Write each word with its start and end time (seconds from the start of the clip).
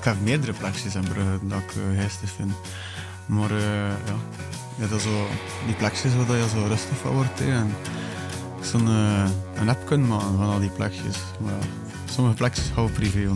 Ik 0.00 0.06
heb 0.06 0.20
meerdere 0.22 0.52
plekjes 0.52 0.94
in 0.94 1.02
Brugge 1.02 1.38
dat 1.42 1.58
ik 1.58 1.74
uh, 1.74 2.04
vind. 2.08 2.52
Maar 3.26 3.50
uh, 3.50 3.88
ja, 3.88 4.16
ja 4.78 4.86
dat 4.86 5.00
zo, 5.00 5.26
die 5.66 5.74
plekjes 5.74 6.14
waar 6.26 6.36
je 6.36 6.48
zo 6.48 6.64
rustig 6.68 6.96
van 6.96 7.12
wordt. 7.12 7.40
En 7.40 7.74
zo'n 8.60 8.88
uh, 8.88 9.30
een 9.54 9.68
app 9.68 9.86
kunnen 9.86 10.08
maken 10.08 10.36
van 10.36 10.48
al 10.48 10.60
die 10.60 10.70
plekjes. 10.70 11.16
Maar 11.40 11.52
sommige 12.04 12.36
plekjes 12.36 12.70
houden 12.70 12.96
privé. 12.96 13.18
Hè. 13.18 13.32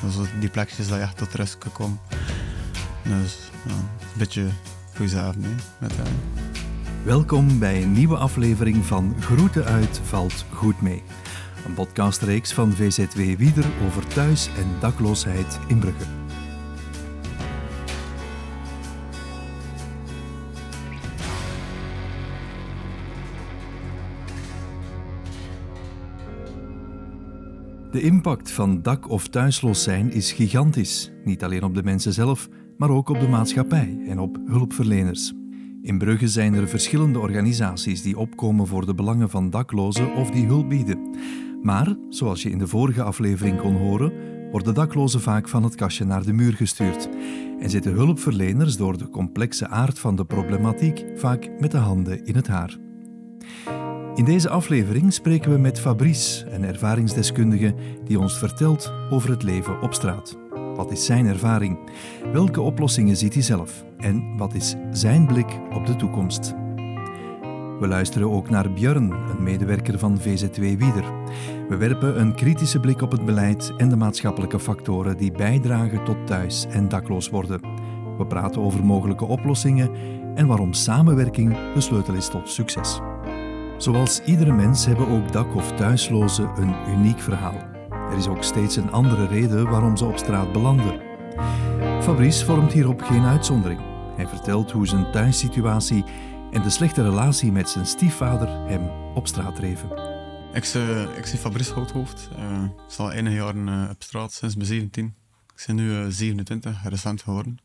Dat 0.00 0.26
die 0.40 0.48
plekjes 0.48 0.88
dat 0.88 0.98
je 0.98 1.04
echt 1.04 1.16
tot 1.16 1.34
rust 1.34 1.58
kan 1.58 1.72
komen. 1.72 1.98
Dus 3.02 3.50
ja, 3.66 3.72
een 3.72 4.18
beetje. 4.18 4.46
Hè, 4.92 5.04
met, 5.78 5.92
Welkom 7.02 7.58
bij 7.58 7.82
een 7.82 7.92
nieuwe 7.92 8.16
aflevering 8.16 8.84
van 8.84 9.14
Groeten 9.20 9.64
uit 9.64 10.00
valt 10.04 10.44
goed 10.50 10.80
mee. 10.80 11.02
Een 11.64 11.74
podcastreeks 11.74 12.52
van 12.52 12.72
VZW 12.72 13.18
Wieder 13.18 13.64
over 13.86 14.06
thuis- 14.06 14.48
en 14.56 14.66
dakloosheid 14.80 15.58
in 15.68 15.78
Brugge. 15.78 16.04
De 27.90 28.00
impact 28.00 28.50
van 28.50 28.82
dak- 28.82 29.10
of 29.10 29.28
thuisloos 29.28 29.82
zijn 29.82 30.12
is 30.12 30.32
gigantisch. 30.32 31.12
Niet 31.24 31.44
alleen 31.44 31.62
op 31.62 31.74
de 31.74 31.82
mensen 31.82 32.12
zelf, 32.12 32.48
maar 32.76 32.90
ook 32.90 33.08
op 33.08 33.20
de 33.20 33.28
maatschappij 33.28 33.98
en 34.08 34.18
op 34.18 34.38
hulpverleners. 34.46 35.32
In 35.82 35.98
Brugge 35.98 36.28
zijn 36.28 36.54
er 36.54 36.68
verschillende 36.68 37.18
organisaties 37.18 38.02
die 38.02 38.18
opkomen 38.18 38.66
voor 38.66 38.86
de 38.86 38.94
belangen 38.94 39.30
van 39.30 39.50
daklozen 39.50 40.14
of 40.14 40.30
die 40.30 40.46
hulp 40.46 40.68
bieden. 40.68 40.98
Maar, 41.64 41.96
zoals 42.08 42.42
je 42.42 42.50
in 42.50 42.58
de 42.58 42.66
vorige 42.66 43.02
aflevering 43.02 43.60
kon 43.60 43.76
horen, 43.76 44.12
worden 44.50 44.74
daklozen 44.74 45.20
vaak 45.20 45.48
van 45.48 45.62
het 45.62 45.74
kastje 45.74 46.04
naar 46.04 46.24
de 46.24 46.32
muur 46.32 46.52
gestuurd 46.52 47.08
en 47.60 47.70
zitten 47.70 47.92
hulpverleners 47.92 48.76
door 48.76 48.98
de 48.98 49.08
complexe 49.08 49.68
aard 49.68 49.98
van 49.98 50.16
de 50.16 50.24
problematiek 50.24 51.04
vaak 51.16 51.50
met 51.58 51.70
de 51.70 51.76
handen 51.76 52.24
in 52.24 52.34
het 52.34 52.46
haar. 52.46 52.78
In 54.14 54.24
deze 54.24 54.48
aflevering 54.48 55.12
spreken 55.12 55.50
we 55.52 55.58
met 55.58 55.80
Fabrice, 55.80 56.50
een 56.50 56.64
ervaringsdeskundige 56.64 57.74
die 58.04 58.18
ons 58.18 58.38
vertelt 58.38 58.92
over 59.10 59.30
het 59.30 59.42
leven 59.42 59.80
op 59.80 59.94
straat. 59.94 60.38
Wat 60.76 60.90
is 60.90 61.04
zijn 61.04 61.26
ervaring? 61.26 61.78
Welke 62.32 62.60
oplossingen 62.60 63.16
ziet 63.16 63.34
hij 63.34 63.42
zelf? 63.42 63.84
En 63.98 64.36
wat 64.36 64.54
is 64.54 64.74
zijn 64.90 65.26
blik 65.26 65.60
op 65.72 65.86
de 65.86 65.96
toekomst? 65.96 66.63
We 67.80 67.88
luisteren 67.88 68.30
ook 68.30 68.50
naar 68.50 68.72
Björn, 68.72 69.10
een 69.10 69.42
medewerker 69.42 69.98
van 69.98 70.20
VZW 70.20 70.60
Wieder. 70.60 71.04
We 71.68 71.76
werpen 71.76 72.20
een 72.20 72.34
kritische 72.34 72.80
blik 72.80 73.02
op 73.02 73.10
het 73.10 73.24
beleid 73.24 73.72
en 73.76 73.88
de 73.88 73.96
maatschappelijke 73.96 74.58
factoren 74.58 75.16
die 75.16 75.32
bijdragen 75.32 76.04
tot 76.04 76.26
thuis- 76.26 76.66
en 76.70 76.88
dakloos 76.88 77.30
worden. 77.30 77.60
We 78.18 78.26
praten 78.26 78.62
over 78.62 78.84
mogelijke 78.84 79.24
oplossingen 79.24 79.90
en 80.34 80.46
waarom 80.46 80.72
samenwerking 80.72 81.56
de 81.74 81.80
sleutel 81.80 82.14
is 82.14 82.28
tot 82.28 82.48
succes. 82.48 83.00
Zoals 83.76 84.20
iedere 84.24 84.52
mens 84.52 84.86
hebben 84.86 85.08
ook 85.08 85.32
dak- 85.32 85.54
of 85.54 85.72
thuislozen 85.72 86.50
een 86.56 86.74
uniek 86.88 87.20
verhaal. 87.20 87.56
Er 88.10 88.16
is 88.16 88.28
ook 88.28 88.42
steeds 88.42 88.76
een 88.76 88.92
andere 88.92 89.26
reden 89.26 89.70
waarom 89.70 89.96
ze 89.96 90.04
op 90.04 90.16
straat 90.16 90.52
belanden. 90.52 91.00
Fabrice 92.00 92.44
vormt 92.44 92.72
hierop 92.72 93.02
geen 93.02 93.24
uitzondering. 93.24 93.80
Hij 94.16 94.26
vertelt 94.26 94.70
hoe 94.70 94.86
zijn 94.86 95.10
thuissituatie 95.10 96.04
en 96.54 96.62
de 96.62 96.70
slechte 96.70 97.02
relatie 97.02 97.52
met 97.52 97.68
zijn 97.68 97.86
stiefvader 97.86 98.48
hem 98.48 98.88
op 99.14 99.26
straat 99.26 99.56
dreven. 99.56 99.90
Ik, 100.52 100.74
uh, 100.74 101.16
ik 101.16 101.26
zie 101.26 101.38
Fabrice 101.38 101.72
Houthoofd. 101.72 102.28
Uh, 102.38 102.62
ik 102.62 102.70
sta 102.88 103.10
enige 103.10 103.34
jaren 103.34 103.68
uh, 103.68 103.90
op 103.90 104.02
straat, 104.02 104.32
sinds 104.32 104.54
mijn 104.54 104.66
17. 104.66 105.14
Ik 105.56 105.64
ben 105.66 105.76
nu 105.76 106.12
27, 106.12 106.88
recent 106.88 107.22
geworden. 107.22 107.58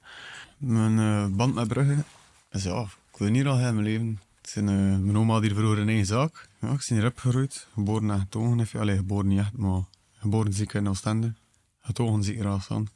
Mijn 0.57 1.35
band 1.35 1.53
met 1.53 1.67
Brugge 1.67 2.03
is 2.51 2.63
ja, 2.63 2.81
ik 3.11 3.17
wil 3.17 3.29
niet 3.29 3.45
al 3.45 3.57
heel 3.57 3.73
mijn 3.73 3.85
leven. 3.85 4.19
Zijn, 4.41 4.65
mijn 5.05 5.17
oma 5.17 5.33
had 5.33 5.41
hier 5.41 5.55
vroeger 5.55 5.79
een 5.79 5.87
eigen 5.87 6.05
zaak. 6.05 6.47
Ja, 6.61 6.71
ik 6.71 6.85
ben 6.87 6.97
hier 6.97 7.05
opgegroeid, 7.05 7.67
geboren 7.73 8.11
en 8.11 8.19
getogen. 8.19 8.79
Allee, 8.79 8.95
geboren 8.95 9.27
niet 9.27 9.57
maar 9.57 9.81
geboren 10.13 10.53
ziek 10.53 10.73
in 10.73 10.89
Oostende. 10.89 11.33
Getogen 11.81 12.65
aan. 12.69 12.87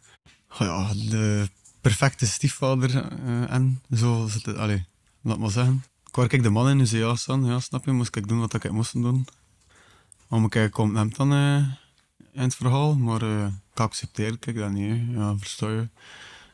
Ja, 0.59 0.93
de 0.93 1.49
perfecte 1.81 2.25
stiefvader 2.25 3.11
en 3.49 3.81
zo 3.91 4.27
zit 4.27 4.45
het. 4.45 4.57
Allee, 4.57 4.85
laat 5.23 5.39
maar 5.39 5.49
zeggen. 5.49 5.83
Ik 6.07 6.15
waar 6.15 6.33
ik 6.33 6.43
de 6.43 6.49
man 6.49 6.69
in 6.69 6.77
dus 6.77 6.91
ja, 6.91 7.15
staan, 7.15 7.45
ja, 7.45 7.59
snap 7.59 7.85
je, 7.85 7.91
moest 7.91 8.15
ik 8.15 8.27
doen 8.27 8.39
wat 8.39 8.53
ik 8.53 8.71
moest 8.71 8.93
doen. 8.93 9.27
Om 10.29 10.49
kijken 10.49 10.71
komt 10.71 10.95
hem 10.95 11.13
dan 11.13 11.33
uh, 11.33 11.57
in 12.31 12.41
het 12.41 12.55
verhaal, 12.55 12.95
maar 12.95 13.23
uh, 13.23 13.45
ik 13.45 13.79
accepteer 13.79 14.37
ik 14.39 14.55
dat 14.55 14.71
niet, 14.71 14.89
hè. 14.89 15.19
ja, 15.19 15.37
versta 15.37 15.69
je. 15.69 15.89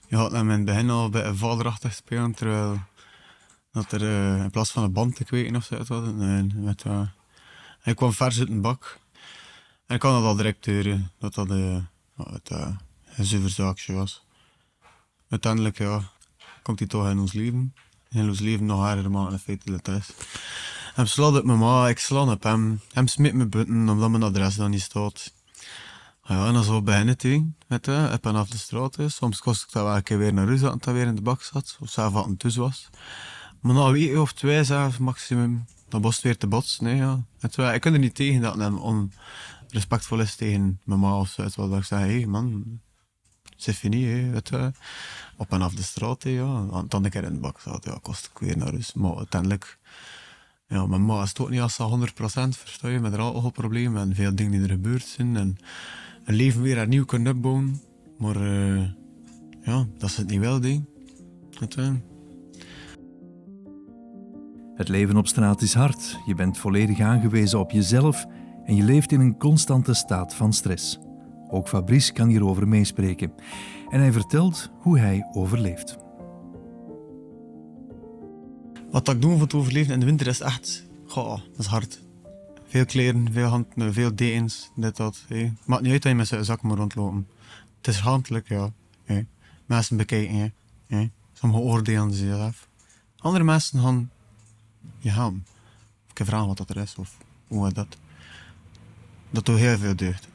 Je 0.07 0.15
had 0.15 0.31
hem 0.31 0.49
in 0.49 0.55
het 0.55 0.65
begin 0.65 0.89
al 0.89 1.13
een 1.13 1.37
vaderachtig 1.37 1.93
spelen, 1.93 2.33
terwijl 2.33 2.81
dat 3.71 3.91
er 3.91 4.01
uh, 4.01 4.43
in 4.43 4.49
plaats 4.49 4.71
van 4.71 4.83
een 4.83 4.91
band 4.91 5.15
te 5.15 5.23
kweken 5.23 5.55
of 5.55 5.63
zo 5.63 5.83
had, 5.83 6.15
nee, 6.15 6.43
met, 6.55 6.83
uh, 6.87 7.07
hij 7.79 7.93
kwam 7.93 8.13
vers 8.13 8.39
uit 8.39 8.49
een 8.49 8.61
bak. 8.61 8.99
En 9.85 9.95
ik 9.95 10.01
kan 10.01 10.13
dat 10.13 10.23
al 10.23 10.35
direct 10.35 10.65
horen, 10.65 11.11
dat 11.19 11.33
dat 11.33 11.47
het, 11.49 12.49
een 13.15 13.25
zuiver 13.25 13.49
zaakje 13.49 13.93
was. 13.93 14.25
Uiteindelijk 15.29 15.77
ja, 15.77 16.01
komt 16.61 16.79
hij 16.79 16.87
toch 16.87 17.09
in 17.09 17.19
ons 17.19 17.33
leven 17.33 17.73
in 18.09 18.27
ons 18.29 18.39
leven 18.39 18.65
nog 18.65 18.79
harder 18.79 19.11
maken 19.11 19.31
in 19.31 19.39
feite 19.39 19.71
dat 19.71 19.87
is. 19.87 20.09
Hem 20.93 21.05
slaat 21.05 21.37
op 21.37 21.43
mijn 21.43 21.59
ma, 21.59 21.87
ik 21.87 21.99
sla 21.99 22.31
op 22.31 22.43
hem. 22.43 22.79
Hem 22.93 23.07
smit 23.07 23.33
me 23.33 23.45
buiten 23.45 23.89
omdat 23.89 24.09
mijn 24.09 24.23
adres 24.23 24.55
dan 24.55 24.69
niet 24.69 24.81
staat. 24.81 25.33
Ja, 26.23 26.47
en 26.47 26.53
dan 26.53 26.63
zo 26.63 26.81
beginnen 26.81 27.17
tegen, 27.17 27.55
met 27.67 27.85
hè, 27.85 28.13
op 28.13 28.25
en 28.25 28.35
af 28.35 28.49
de 28.49 28.57
straat. 28.57 28.99
Is. 28.99 29.15
Soms 29.15 29.39
kost 29.39 29.63
ik 29.63 29.71
dat 29.71 29.83
wel 29.83 29.95
een 29.95 30.03
keer 30.03 30.17
weer 30.17 30.33
naar 30.33 30.45
huis 30.47 30.61
dat 30.61 30.85
hij 30.85 30.93
weer 30.93 31.07
in 31.07 31.15
de 31.15 31.21
bak 31.21 31.41
zat, 31.41 31.77
of 31.79 31.89
zelf 31.89 32.13
wat 32.13 32.25
een 32.25 32.37
thuis 32.37 32.55
was. 32.55 32.89
Maar 33.59 33.73
na 33.73 33.85
een 33.85 33.91
week 33.91 34.17
of 34.17 34.33
twee 34.33 34.63
zelf, 34.63 34.99
maximum, 34.99 35.65
dan 35.89 36.01
was 36.01 36.15
het 36.15 36.23
weer 36.23 36.37
te 36.37 36.47
botsen. 36.47 36.83
Nee, 36.83 36.95
ja. 36.95 37.23
En 37.39 37.51
terwijl, 37.51 37.75
ik 37.75 37.81
kan 37.81 37.93
er 37.93 37.99
niet 37.99 38.15
tegen 38.15 38.41
dat 38.41 38.55
hem 38.55 38.77
onrespectvol 38.77 40.19
is 40.19 40.35
tegen 40.35 40.79
mijn 40.83 40.99
ma 40.99 41.19
of 41.19 41.29
zo. 41.29 41.75
Ik 41.75 41.83
zeg, 41.83 41.99
hé 41.99 42.05
hey, 42.05 42.25
man, 42.25 42.79
c'est 43.61 43.75
fini, 43.75 44.05
hè, 44.05 44.31
weet. 44.31 44.51
Op 45.37 45.51
en 45.51 45.61
af 45.61 45.73
de 45.73 45.83
straat, 45.83 46.23
hè, 46.23 46.29
ja. 46.29 46.65
Dan 46.87 47.03
een 47.03 47.09
keer 47.09 47.23
in 47.23 47.33
de 47.33 47.39
bak 47.39 47.59
zat, 47.59 47.85
ja, 47.85 47.97
kost 48.01 48.29
ik 48.33 48.39
weer 48.39 48.57
naar 48.57 48.71
huis. 48.71 48.93
Maar 48.93 49.17
uiteindelijk, 49.17 49.77
ja, 50.67 50.85
mijn 50.85 51.05
ma 51.05 51.23
is 51.23 51.33
toch 51.33 51.49
niet 51.49 51.61
als 51.61 51.77
100% 51.77 52.57
versta 52.57 52.87
je, 52.87 52.99
met 52.99 53.17
alcoholproblemen 53.17 54.01
en 54.01 54.15
veel 54.15 54.35
dingen 54.35 54.51
die 54.51 54.61
er 54.61 54.69
gebeurd 54.69 55.05
zijn. 55.05 55.37
En 55.37 55.57
een 56.25 56.35
leven 56.35 56.61
weer 56.61 56.81
opnieuw 56.81 57.05
kunnen 57.05 57.35
opbouwen. 57.35 57.81
Maar 58.17 58.41
uh, 58.41 58.89
ja, 59.61 59.87
dat 59.97 60.09
is 60.09 60.17
het 60.17 60.27
niet 60.27 60.39
wel, 60.39 60.59
ding. 60.59 60.85
Je. 61.49 61.93
Het 64.75 64.87
leven 64.87 65.17
op 65.17 65.27
straat 65.27 65.61
is 65.61 65.73
hard. 65.73 66.17
Je 66.25 66.35
bent 66.35 66.57
volledig 66.57 66.99
aangewezen 66.99 67.59
op 67.59 67.71
jezelf 67.71 68.25
en 68.65 68.75
je 68.75 68.83
leeft 68.83 69.11
in 69.11 69.19
een 69.19 69.37
constante 69.37 69.93
staat 69.93 70.35
van 70.35 70.53
stress. 70.53 71.08
Ook 71.51 71.67
Fabrice 71.67 72.13
kan 72.13 72.27
hierover 72.27 72.67
meespreken. 72.67 73.33
En 73.89 73.99
hij 73.99 74.11
vertelt 74.11 74.69
hoe 74.79 74.99
hij 74.99 75.27
overleeft. 75.33 75.97
Wat 78.91 79.09
ik 79.09 79.21
doe 79.21 79.33
om 79.33 79.47
te 79.47 79.57
overleven 79.57 79.93
in 79.93 79.99
de 79.99 80.05
winter 80.05 80.27
is 80.27 80.39
echt... 80.39 80.87
Goh, 81.07 81.39
dat 81.51 81.59
is 81.59 81.65
hard. 81.65 82.01
Veel 82.65 82.85
kleren, 82.85 83.31
veel 83.31 83.47
handen, 83.47 83.93
veel 83.93 84.15
dekens, 84.15 84.71
dit, 84.75 84.97
dat. 84.97 85.25
Maakt 85.65 85.81
niet 85.81 85.91
uit 85.91 86.01
dat 86.01 86.11
je 86.11 86.17
met 86.17 86.27
zijn 86.27 86.45
zak 86.45 86.61
moet 86.61 86.77
rondlopen. 86.77 87.27
Het 87.77 87.87
is 87.87 87.99
handelijk, 87.99 88.47
ja. 88.47 88.71
Mensen 89.65 89.97
bekijken, 89.97 90.53
hey. 90.87 91.11
Sommigen 91.33 91.65
oordelen 91.65 92.13
zichzelf. 92.13 92.67
Andere 93.17 93.43
mensen 93.43 93.79
gaan 93.81 94.09
je 94.97 95.09
gaan. 95.09 95.45
Ik 96.07 96.13
kan 96.13 96.25
vragen 96.25 96.47
wat 96.47 96.57
dat 96.57 96.69
er 96.69 96.77
is 96.77 96.95
of 96.95 97.17
hoe 97.47 97.73
dat. 97.73 97.97
Dat 99.29 99.45
doet 99.45 99.57
heel 99.57 99.77
veel 99.77 99.95
deugd. 99.95 100.27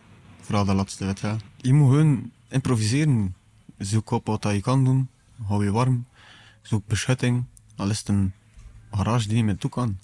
Vooral 0.45 0.65
de 0.65 0.75
laatste 0.75 1.05
weet 1.05 1.21
je. 1.21 1.73
Moet 1.73 1.91
gewoon 1.91 2.31
improviseren. 2.49 3.35
Zoek 3.79 4.11
op 4.11 4.27
wat 4.27 4.43
je 4.43 4.61
kan 4.61 4.85
doen. 4.85 5.09
Hou 5.47 5.65
je 5.65 5.73
warm. 5.73 6.07
Zoek 6.63 6.87
beschutting. 6.87 7.45
Al 7.77 7.91
is 7.91 7.99
het 7.99 8.09
een 8.09 8.33
garage 8.91 9.27
die 9.27 9.37
niet 9.37 9.45
meer 9.45 9.57
toe 9.57 9.71
kan. 9.71 9.99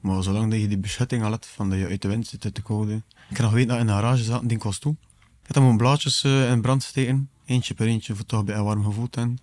Maar 0.00 0.22
zolang 0.22 0.50
dat 0.50 0.60
je 0.60 0.68
die 0.68 0.78
beschutting 0.78 1.24
al 1.24 1.30
hebt, 1.30 1.46
van 1.46 1.70
dat 1.70 1.78
je 1.78 1.86
uit 1.86 2.02
de 2.02 2.08
wind 2.08 2.26
zit, 2.26 2.42
de 2.42 2.62
koude. 2.62 2.94
Ik 3.28 3.34
kan 3.34 3.44
nog 3.44 3.52
weten 3.52 3.68
dat 3.68 3.78
in 3.78 3.86
de 3.86 3.92
garage 3.92 4.22
zaten, 4.22 4.46
die 4.46 4.58
kost 4.58 4.80
toe. 4.80 4.92
Ik 5.40 5.46
heb 5.46 5.54
dan 5.54 5.64
mijn 5.64 5.76
blaadjes 5.76 6.24
uh, 6.24 6.50
in 6.50 6.60
brand 6.60 6.82
steken. 6.82 7.30
Eentje 7.44 7.74
per 7.74 7.86
eentje, 7.86 8.16
voor 8.16 8.26
toch 8.26 8.44
bij 8.44 8.56
een 8.56 8.64
warm 8.64 8.84
gevoel 8.84 9.10
te 9.10 9.20
En 9.20 9.38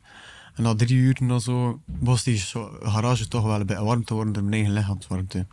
na 0.56 0.76
drie 0.76 0.98
uur 0.98 1.28
dan 1.28 1.42
zo, 1.42 1.80
was 2.00 2.24
die 2.24 2.38
garage 2.81 3.28
toch 3.28 3.44
wel 3.44 3.66
bij 3.66 3.81
warm 3.81 4.04
te 4.04 4.14
worden 4.14 4.34
door 4.34 4.44
mijn 4.44 4.56
eigen 4.56 4.74
lichaamswarmte. 4.74 5.46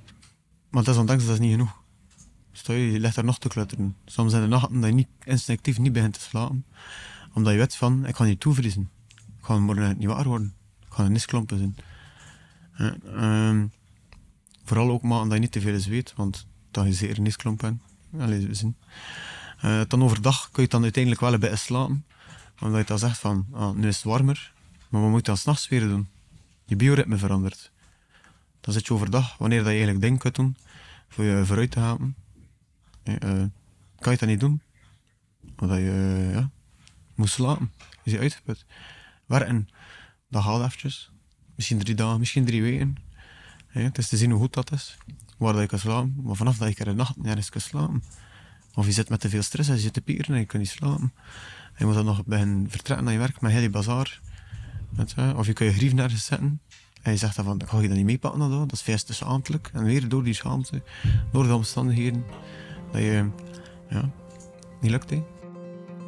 Maar 0.70 0.84
dat 0.84 0.94
is 0.94 1.00
ondanks 1.00 1.24
dat 1.24 1.32
is 1.32 1.40
niet 1.40 1.50
genoeg. 1.50 1.84
Je, 2.62 3.00
ligt 3.00 3.14
daar 3.14 3.24
nog 3.24 3.38
te 3.38 3.48
klutteren. 3.48 3.96
Soms 4.04 4.30
zijn 4.30 4.42
er 4.42 4.48
nachten 4.48 4.80
dat 4.80 4.88
je 4.88 4.94
niet, 4.94 5.08
instinctief 5.24 5.78
niet 5.78 5.92
begint 5.92 6.12
te 6.12 6.20
slapen. 6.20 6.64
Omdat 7.32 7.52
je 7.52 7.58
weet 7.58 7.76
van, 7.76 8.06
ik 8.06 8.16
ga 8.16 8.24
niet 8.24 8.40
toevriezen. 8.40 8.90
Ik 9.38 9.44
ga 9.44 9.58
morgen 9.58 9.98
niet 9.98 10.06
wakker 10.06 10.28
worden. 10.28 10.54
Ik 10.86 10.92
ga 10.92 11.04
een 11.04 11.12
nisklompen 11.12 11.58
zijn. 11.58 11.76
Uh, 12.78 13.48
um, 13.48 13.72
vooral 14.64 14.90
ook 14.90 15.02
maar 15.02 15.20
omdat 15.20 15.34
je 15.34 15.40
niet 15.40 15.52
te 15.52 15.60
veel 15.60 15.80
zweet, 15.80 16.12
want 16.16 16.46
dat 16.70 16.86
je 16.86 16.92
zeker 16.92 17.16
een 17.16 17.22
nisklomp 17.22 17.60
bent. 17.60 17.82
Allee. 18.18 18.48
Uh, 19.64 19.80
dan 19.88 20.02
overdag 20.02 20.50
kun 20.50 20.62
je 20.62 20.68
dan 20.68 20.82
uiteindelijk 20.82 21.22
wel 21.22 21.38
bij 21.38 21.56
slapen. 21.56 22.04
Omdat 22.60 22.80
je 22.80 22.86
dan 22.86 22.98
zegt 22.98 23.18
van, 23.18 23.46
ah, 23.52 23.74
nu 23.74 23.88
is 23.88 23.96
het 23.96 24.04
warmer, 24.04 24.52
maar 24.88 25.00
wat 25.00 25.10
moet 25.10 25.18
je 25.18 25.26
dan 25.26 25.36
s'nachts 25.36 25.68
weer 25.68 25.80
doen? 25.80 26.08
Je 26.64 26.76
bioritme 26.76 27.16
verandert. 27.16 27.70
Dan 28.60 28.74
zit 28.74 28.86
je 28.86 28.92
overdag, 28.92 29.36
wanneer 29.38 29.58
dat 29.58 29.66
je 29.66 29.72
eigenlijk 29.72 30.00
dingen 30.00 30.18
kunt 30.18 30.34
doen, 30.34 30.56
voor 31.08 31.24
je 31.24 31.44
vooruit 31.44 31.70
te 31.70 31.80
gaan, 31.80 31.98
eh, 31.98 32.06
eh, 32.06 32.25
kan 33.98 34.12
je 34.12 34.18
dat 34.18 34.28
niet 34.28 34.40
doen. 34.40 34.62
Omdat 35.56 35.78
je 35.78 36.24
eh, 36.28 36.34
ja, 36.34 36.50
moet 37.14 37.28
slapen. 37.28 37.72
Je 38.02 38.18
uitgeput. 38.18 38.66
Werken, 39.26 39.68
dat 40.28 40.42
gaat 40.42 40.64
eventjes. 40.64 41.10
Misschien 41.54 41.78
drie 41.78 41.94
dagen, 41.94 42.18
misschien 42.18 42.44
drie 42.44 42.62
weken. 42.62 42.96
Het 43.66 43.98
is 43.98 44.08
te 44.08 44.16
zien 44.16 44.30
hoe 44.30 44.40
goed 44.40 44.54
dat 44.54 44.72
is. 44.72 44.96
Waar 45.38 45.52
dat 45.52 45.62
je 45.62 45.68
kan 45.68 45.78
slapen. 45.78 46.14
Maar 46.22 46.36
vanaf 46.36 46.56
dat 46.56 46.68
je 46.68 46.78
er 46.78 46.84
de 46.84 46.92
nacht 46.92 47.16
nergens 47.16 47.48
kan 47.48 47.60
slapen. 47.60 48.02
Of 48.74 48.86
je 48.86 48.92
zit 48.92 49.08
met 49.08 49.20
te 49.20 49.28
veel 49.28 49.42
stress 49.42 49.68
en 49.68 49.74
je 49.74 49.80
zit 49.80 49.92
te 49.92 50.00
pieren 50.00 50.34
en 50.34 50.40
je 50.40 50.46
kunt 50.46 50.62
niet 50.62 50.72
slapen. 50.72 51.12
En 51.66 51.78
je 51.78 51.84
moet 51.84 51.94
dan 51.94 52.04
nog 52.04 52.24
beginnen 52.24 52.70
vertrekken 52.70 53.04
naar 53.04 53.14
je 53.14 53.20
werk 53.20 53.40
met 53.40 53.52
heel 53.52 53.60
die 53.60 53.70
bazaar. 53.70 54.20
Of 55.36 55.46
je 55.46 55.52
kan 55.52 55.66
je 55.66 55.72
grief 55.72 55.92
nergens 55.92 56.24
zetten. 56.24 56.60
En 57.02 57.12
je 57.12 57.18
zegt 57.18 57.36
dan 57.36 57.44
van, 57.44 57.62
ga 57.66 57.80
je 57.80 57.88
dat 57.88 57.96
niet 57.96 58.06
meepakken? 58.06 58.40
Dat, 58.40 58.70
dat 58.70 58.82
is 58.86 59.04
dus 59.04 59.22
ambtelijk. 59.22 59.70
En 59.72 59.84
weer 59.84 60.08
door 60.08 60.24
die 60.24 60.34
schaamte, 60.34 60.82
door 61.32 61.46
de 61.46 61.54
omstandigheden, 61.54 62.24
dat 62.92 63.00
je, 63.00 63.28
ja, 63.88 64.10
niet 64.80 64.90
lukt. 64.90 65.10
Hè. 65.10 65.24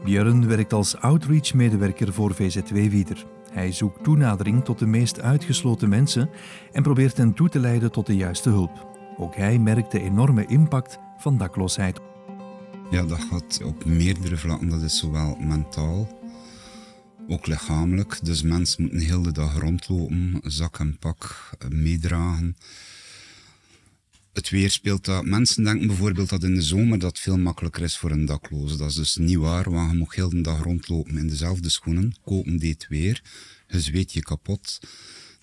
Björn 0.04 0.46
werkt 0.46 0.72
als 0.72 0.96
outreach-medewerker 0.96 2.12
voor 2.12 2.34
VZW 2.34 2.74
Wieder. 2.74 3.26
Hij 3.50 3.72
zoekt 3.72 4.04
toenadering 4.04 4.64
tot 4.64 4.78
de 4.78 4.86
meest 4.86 5.20
uitgesloten 5.20 5.88
mensen 5.88 6.30
en 6.72 6.82
probeert 6.82 7.16
hen 7.16 7.34
toe 7.34 7.48
te 7.48 7.58
leiden 7.58 7.92
tot 7.92 8.06
de 8.06 8.16
juiste 8.16 8.48
hulp. 8.48 8.86
Ook 9.16 9.36
hij 9.36 9.58
merkt 9.58 9.92
de 9.92 10.00
enorme 10.00 10.46
impact 10.46 10.98
van 11.18 11.38
dakloosheid. 11.38 12.00
Ja, 12.90 13.02
dat 13.04 13.20
gaat 13.30 13.62
op 13.64 13.84
meerdere 13.84 14.36
vlakken. 14.36 14.68
Dat 14.68 14.82
is 14.82 14.98
zowel 14.98 15.36
mentaal, 15.40 16.08
ook 17.28 17.46
lichamelijk. 17.46 18.18
Dus 18.22 18.42
mensen 18.42 18.82
moeten 18.82 19.00
heel 19.00 19.22
de 19.22 19.32
dag 19.32 19.58
rondlopen, 19.58 20.40
zak 20.42 20.78
en 20.78 20.96
pak 20.98 21.50
meedragen. 21.68 22.56
Het 24.38 24.50
weer 24.50 24.70
speelt 24.70 25.04
dat. 25.04 25.24
Mensen 25.24 25.64
denken 25.64 25.86
bijvoorbeeld 25.86 26.28
dat 26.28 26.42
in 26.42 26.54
de 26.54 26.62
zomer 26.62 26.98
dat 26.98 27.18
veel 27.18 27.38
makkelijker 27.38 27.82
is 27.82 27.96
voor 27.96 28.10
een 28.10 28.24
dakloze. 28.24 28.76
Dat 28.76 28.88
is 28.88 28.94
dus 28.94 29.16
niet 29.16 29.36
waar, 29.36 29.70
want 29.70 29.90
je 29.90 29.98
mag 29.98 30.14
heel 30.14 30.28
de 30.28 30.40
dag 30.40 30.62
rondlopen 30.62 31.16
in 31.16 31.28
dezelfde 31.28 31.68
schoenen. 31.68 32.14
Kopen 32.24 32.58
deed 32.58 32.86
weer. 32.88 33.22
Je 33.68 33.80
zweet 33.80 34.12
je 34.12 34.22
kapot. 34.22 34.78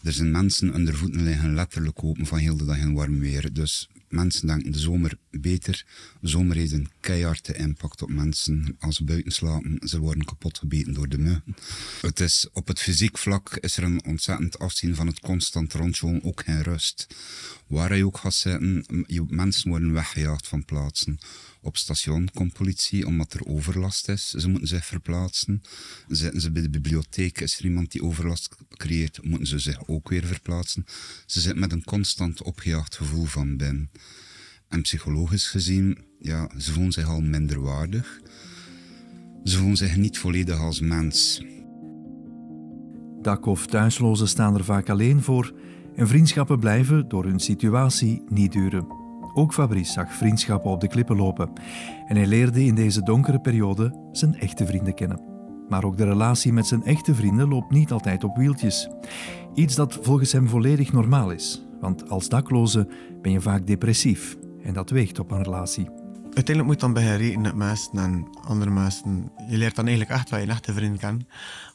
Er 0.03 0.11
zijn 0.11 0.31
mensen 0.31 0.73
onder 0.73 0.95
voeten 0.95 1.23
liggen 1.23 1.53
letterlijk 1.53 2.03
open 2.03 2.25
van 2.25 2.37
heel 2.37 2.57
de 2.57 2.65
dag 2.65 2.77
in 2.77 2.93
warm 2.93 3.19
weer. 3.19 3.53
Dus 3.53 3.89
mensen 4.15 4.47
denken 4.47 4.71
de 4.71 4.79
zomer 4.79 5.17
beter. 5.31 5.85
De 6.21 6.27
zomer 6.27 6.55
heeft 6.55 6.71
een 6.71 6.89
keiharde 6.99 7.55
impact 7.55 8.01
op 8.01 8.09
mensen. 8.09 8.75
Als 8.79 8.95
ze 8.95 9.03
buiten 9.03 9.31
slapen, 9.31 9.87
ze 9.87 9.99
worden 9.99 10.25
kapot 10.25 10.57
gebeten 10.57 10.93
door 10.93 11.09
de 11.09 11.17
muggen. 11.17 11.55
Het 12.01 12.19
is, 12.19 12.47
op 12.53 12.67
het 12.67 12.79
fysiek 12.79 13.17
vlak 13.17 13.57
is 13.59 13.77
er 13.77 13.83
een 13.83 14.05
ontzettend 14.05 14.59
afzien 14.59 14.95
van 14.95 15.07
het 15.07 15.19
constant 15.19 15.73
rondjoen, 15.73 16.23
ook 16.23 16.41
geen 16.45 16.61
rust. 16.61 17.07
Waar 17.67 17.95
je 17.95 18.05
ook 18.05 18.17
gaat 18.17 18.33
zitten, 18.33 18.85
mensen 19.27 19.69
worden 19.69 19.93
weggejaagd 19.93 20.47
van 20.47 20.65
plaatsen. 20.65 21.19
Op 21.65 21.77
station 21.77 22.29
komt 22.33 22.53
politie 22.53 23.05
omdat 23.05 23.33
er 23.33 23.45
overlast 23.45 24.09
is. 24.09 24.29
Ze 24.29 24.49
moeten 24.49 24.67
zich 24.67 24.85
verplaatsen. 24.85 25.61
Zitten 26.07 26.41
ze 26.41 26.51
bij 26.51 26.61
de 26.61 26.69
bibliotheek, 26.69 27.41
is 27.41 27.57
er 27.57 27.65
iemand 27.65 27.91
die 27.91 28.03
overlast 28.03 28.55
creëert, 28.69 29.23
moeten 29.23 29.47
ze 29.47 29.59
zich 29.59 29.87
ook 29.87 30.09
weer 30.09 30.25
verplaatsen. 30.25 30.85
Ze 31.25 31.41
zitten 31.41 31.59
met 31.59 31.71
een 31.71 31.83
constant 31.83 32.43
opgejaagd 32.43 32.95
gevoel 32.95 33.25
van 33.25 33.57
binnen. 33.57 33.91
En 34.67 34.81
psychologisch 34.81 35.47
gezien, 35.47 35.97
ja, 36.19 36.49
ze 36.57 36.71
voelen 36.71 36.91
zich 36.91 37.07
al 37.07 37.21
minderwaardig. 37.21 38.19
Ze 39.43 39.57
voelen 39.57 39.77
zich 39.77 39.95
niet 39.95 40.17
volledig 40.17 40.59
als 40.59 40.79
mens. 40.79 41.41
Dak- 43.21 43.45
of 43.45 43.67
thuislozen 43.67 44.27
staan 44.27 44.55
er 44.55 44.63
vaak 44.63 44.89
alleen 44.89 45.21
voor 45.21 45.53
en 45.95 46.07
vriendschappen 46.07 46.59
blijven 46.59 47.07
door 47.07 47.25
hun 47.25 47.39
situatie 47.39 48.23
niet 48.27 48.51
duren. 48.51 49.04
Ook 49.37 49.53
Fabrice 49.53 49.91
zag 49.91 50.13
vriendschappen 50.13 50.71
op 50.71 50.81
de 50.81 50.87
klippen 50.87 51.15
lopen 51.15 51.51
en 52.07 52.15
hij 52.15 52.27
leerde 52.27 52.65
in 52.65 52.75
deze 52.75 53.03
donkere 53.03 53.39
periode 53.39 54.09
zijn 54.11 54.39
echte 54.39 54.65
vrienden 54.65 54.93
kennen. 54.93 55.21
Maar 55.69 55.83
ook 55.83 55.97
de 55.97 56.05
relatie 56.05 56.53
met 56.53 56.67
zijn 56.67 56.83
echte 56.83 57.15
vrienden 57.15 57.47
loopt 57.47 57.71
niet 57.71 57.91
altijd 57.91 58.23
op 58.23 58.37
wieltjes. 58.37 58.89
Iets 59.53 59.75
dat 59.75 59.99
volgens 60.01 60.31
hem 60.31 60.49
volledig 60.49 60.93
normaal 60.93 61.31
is, 61.31 61.65
want 61.79 62.09
als 62.09 62.29
dakloze 62.29 62.87
ben 63.21 63.31
je 63.31 63.41
vaak 63.41 63.67
depressief 63.67 64.37
en 64.63 64.73
dat 64.73 64.89
weegt 64.89 65.19
op 65.19 65.31
een 65.31 65.43
relatie. 65.43 65.89
Uiteindelijk 66.23 66.67
moet 66.67 66.79
dan 66.79 66.93
beginnen 66.93 67.17
rekenen 67.17 67.41
met 67.41 67.55
mensen 67.55 67.97
en 67.97 68.27
andere 68.47 68.71
mensen. 68.71 69.31
Je 69.47 69.57
leert 69.57 69.75
dan 69.75 69.87
eigenlijk 69.87 70.17
echt 70.19 70.29
wat 70.29 70.41
je 70.41 70.47
echte 70.47 70.73
vriend 70.73 70.99
kent. 70.99 71.23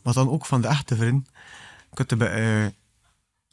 Maar 0.02 0.14
dan 0.14 0.30
ook 0.30 0.46
van 0.46 0.60
de 0.60 0.68
echte 0.68 0.96
vriend 0.96 1.30
bij, 2.16 2.64
eh, 2.64 2.66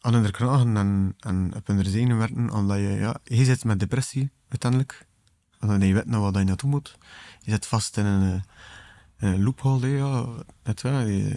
aan 0.08 0.14
hun 0.14 0.32
kragen 0.32 0.78
en, 0.78 1.16
en 1.20 1.52
op 1.56 1.68
hun 1.68 1.86
zenuwen 1.86 2.18
werken. 2.18 2.50
Omdat 2.50 2.78
je, 2.78 2.90
ja, 2.90 3.20
je 3.24 3.44
zit 3.44 3.64
met 3.64 3.80
depressie 3.80 4.32
uiteindelijk. 4.50 5.06
Je 5.60 5.94
weet 5.94 6.06
naar 6.06 6.20
wat 6.20 6.36
je 6.36 6.44
naartoe 6.44 6.70
moet. 6.70 6.98
Je 7.40 7.52
zit 7.52 7.66
vast 7.66 7.98
in 7.98 8.06
een, 8.06 8.44
in 9.20 9.28
een 9.28 9.44
loophole. 9.44 9.88
Ja. 9.88 10.26
Net 10.64 10.82
wel, 10.82 11.00
je, 11.00 11.36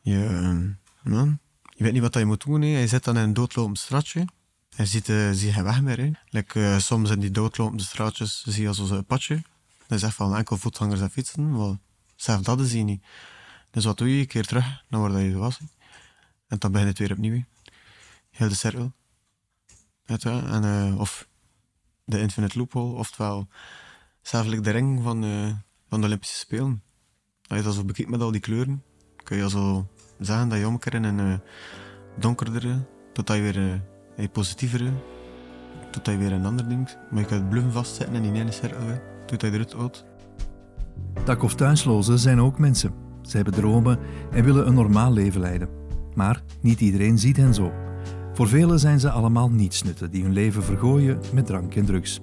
je, 0.00 0.24
eh, 0.24 1.12
ja, 1.12 1.38
je 1.76 1.84
weet 1.84 1.92
niet 1.92 2.02
wat 2.02 2.14
je 2.14 2.24
moet 2.24 2.44
doen. 2.44 2.62
Hè. 2.62 2.78
Je 2.78 2.86
zit 2.86 3.04
dan 3.04 3.16
in 3.16 3.22
een 3.22 3.34
doodlopend 3.34 3.78
straatje. 3.78 4.24
Je 4.68 4.86
ziet, 4.86 5.08
eh, 5.08 5.30
zie 5.32 5.54
je 5.54 5.62
weg 5.62 5.82
meer. 5.82 5.98
Hè. 5.98 6.10
Like, 6.28 6.64
eh, 6.64 6.78
soms 6.78 7.10
in 7.10 7.20
die 7.20 7.30
doodlopende 7.30 7.82
straatjes 7.82 8.42
zie 8.42 8.62
je 8.62 8.68
als 8.68 8.90
een 8.90 9.04
padje. 9.04 9.42
Dat 9.86 9.98
is 9.98 10.04
echt 10.04 10.14
van 10.14 10.36
enkel 10.36 10.56
voetgangers 10.56 11.00
en 11.00 11.10
fietsen. 11.10 11.50
Maar 11.50 11.76
zelfs 12.16 12.42
dat 12.42 12.60
zie 12.60 12.78
je 12.78 12.84
niet. 12.84 13.04
Dus 13.70 13.84
wat 13.84 13.98
doe 13.98 14.14
je? 14.14 14.20
Een 14.20 14.26
keer 14.26 14.46
terug 14.46 14.84
naar 14.88 15.00
waar 15.00 15.20
je 15.20 15.36
was. 15.36 15.58
En 16.52 16.58
dan 16.58 16.72
begin 16.72 16.86
je 16.86 16.92
het 16.92 17.00
weer 17.00 17.12
opnieuw. 17.12 17.42
Heel 18.30 18.48
de 18.48 18.54
cirkel. 18.54 18.92
En, 20.06 20.64
eh, 20.64 21.00
of 21.00 21.28
de 22.04 22.20
infinite 22.20 22.58
loophole. 22.58 22.98
Oftewel 22.98 23.48
zelfs 24.22 24.48
like 24.48 24.62
de 24.62 24.70
ring 24.70 25.02
van, 25.02 25.24
eh, 25.24 25.54
van 25.88 26.00
de 26.00 26.06
Olympische 26.06 26.36
Spelen. 26.36 26.82
Als 27.46 27.58
je 27.58 27.64
dat 27.64 27.74
zo 27.74 27.84
bekijkt 27.84 28.10
met 28.10 28.20
al 28.20 28.30
die 28.30 28.40
kleuren, 28.40 28.82
kun 29.22 29.36
je 29.36 29.50
zo 29.50 29.88
zeggen 30.18 30.48
dat 30.48 30.58
je 30.58 30.66
omkeert 30.66 30.94
in 30.94 31.04
een 31.04 31.18
eh, 31.18 31.38
donkerdere, 32.18 32.86
totdat 33.12 33.36
je 33.36 33.42
weer 33.42 33.82
een 34.16 34.30
positievere, 34.30 34.92
totdat 35.90 36.14
je 36.14 36.20
weer 36.20 36.32
een 36.32 36.46
ander 36.46 36.68
ding. 36.68 36.96
Maar 37.10 37.20
je 37.20 37.26
kunt 37.26 37.48
bloemen 37.48 37.72
vastzetten 37.72 38.14
in 38.14 38.32
die 38.32 38.40
ene 38.40 38.52
cirkel, 38.52 38.86
hè, 38.86 38.98
totdat 39.26 39.50
je 39.50 39.56
eruit 39.56 39.72
houdt. 39.72 40.04
Dak- 41.24 41.42
of 41.42 41.54
thuislozen 41.54 42.18
zijn 42.18 42.40
ook 42.40 42.58
mensen. 42.58 42.94
Ze 43.22 43.36
hebben 43.36 43.54
dromen 43.54 43.98
en 44.32 44.44
willen 44.44 44.66
een 44.66 44.74
normaal 44.74 45.12
leven 45.12 45.40
leiden. 45.40 45.81
Maar 46.14 46.42
niet 46.60 46.80
iedereen 46.80 47.18
ziet 47.18 47.36
hen 47.36 47.54
zo. 47.54 47.72
Voor 48.34 48.48
velen 48.48 48.78
zijn 48.78 49.00
ze 49.00 49.10
allemaal 49.10 49.50
nietsnutten 49.50 50.10
die 50.10 50.22
hun 50.22 50.32
leven 50.32 50.64
vergooien 50.64 51.20
met 51.32 51.46
drank 51.46 51.74
en 51.74 51.84
drugs. 51.84 52.20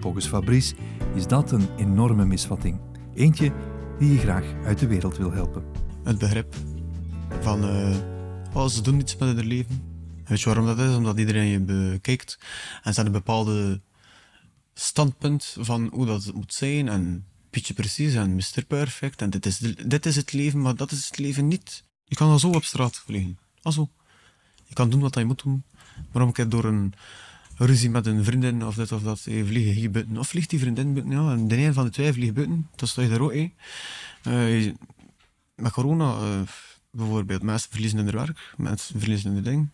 Volgens 0.00 0.26
Fabrice 0.26 0.74
is 1.14 1.26
dat 1.26 1.50
een 1.50 1.68
enorme 1.76 2.24
misvatting. 2.24 2.80
Eentje 3.14 3.52
die 3.98 4.12
je 4.12 4.18
graag 4.18 4.44
uit 4.64 4.78
de 4.78 4.86
wereld 4.86 5.16
wil 5.16 5.32
helpen. 5.32 5.64
Het 6.04 6.18
begrip 6.18 6.54
van, 7.40 7.64
eh 7.64 7.96
oh, 8.52 8.66
ze 8.66 8.82
doen 8.82 9.00
iets 9.00 9.16
met 9.16 9.36
hun 9.36 9.46
leven. 9.46 9.82
Weet 10.24 10.40
je 10.40 10.46
waarom 10.46 10.66
dat 10.66 10.78
is? 10.78 10.96
Omdat 10.96 11.18
iedereen 11.18 11.46
je 11.46 11.60
bekijkt 11.60 12.38
en 12.82 12.94
ze 12.94 13.00
hebben 13.00 13.14
een 13.14 13.24
bepaalde 13.24 13.80
standpunt 14.74 15.56
van 15.60 15.90
hoe 15.92 16.06
dat 16.06 16.32
moet 16.34 16.54
zijn 16.54 16.88
en 16.88 17.26
Pietje 17.50 17.74
precies 17.74 18.14
en 18.14 18.34
Mr. 18.34 18.64
Perfect 18.66 19.22
en 19.22 19.30
dit 19.30 19.46
is, 19.46 19.58
dit 19.86 20.06
is 20.06 20.16
het 20.16 20.32
leven, 20.32 20.60
maar 20.60 20.76
dat 20.76 20.90
is 20.90 21.06
het 21.06 21.18
leven 21.18 21.48
niet. 21.48 21.84
Je 22.14 22.20
kan 22.20 22.30
al 22.30 22.38
zo 22.38 22.50
op 22.50 22.64
straat 22.64 22.96
vliegen. 22.96 23.38
Al 23.62 23.72
zo. 23.72 23.88
Je 24.64 24.74
kan 24.74 24.90
doen 24.90 25.00
wat 25.00 25.14
je 25.14 25.24
moet 25.24 25.42
doen. 25.42 25.64
Maar 26.12 26.22
om 26.22 26.28
een 26.28 26.34
keer 26.34 26.48
door 26.48 26.64
een 26.64 26.94
ruzie 27.56 27.90
met 27.90 28.06
een 28.06 28.24
vriendin 28.24 28.64
of 28.64 28.74
dit 28.74 28.92
of 28.92 29.02
dat, 29.02 29.26
eh, 29.26 29.46
vliegen 29.46 29.72
hier 29.72 29.90
buiten. 29.90 30.18
Of 30.18 30.28
vliegt 30.28 30.50
die 30.50 30.58
vriendin 30.58 30.94
buiten, 30.94 31.12
ja. 31.12 31.32
En 31.32 31.48
de 31.48 31.56
een 31.56 31.74
van 31.74 31.84
de 31.84 31.90
twee 31.90 32.12
vliegt 32.12 32.34
buiten. 32.34 32.68
Dat 32.76 32.88
sta 32.88 33.02
je 33.02 33.08
daar 33.08 33.20
ook, 33.20 33.32
eh. 33.32 33.48
Eh, 34.22 34.74
met 35.54 35.72
corona 35.72 36.14
eh, 36.14 36.40
bijvoorbeeld, 36.90 37.42
mensen 37.42 37.70
verliezen 37.70 37.98
hun 37.98 38.10
werk, 38.10 38.54
mensen 38.56 39.00
verliezen 39.00 39.32
hun 39.32 39.42
ding. 39.42 39.70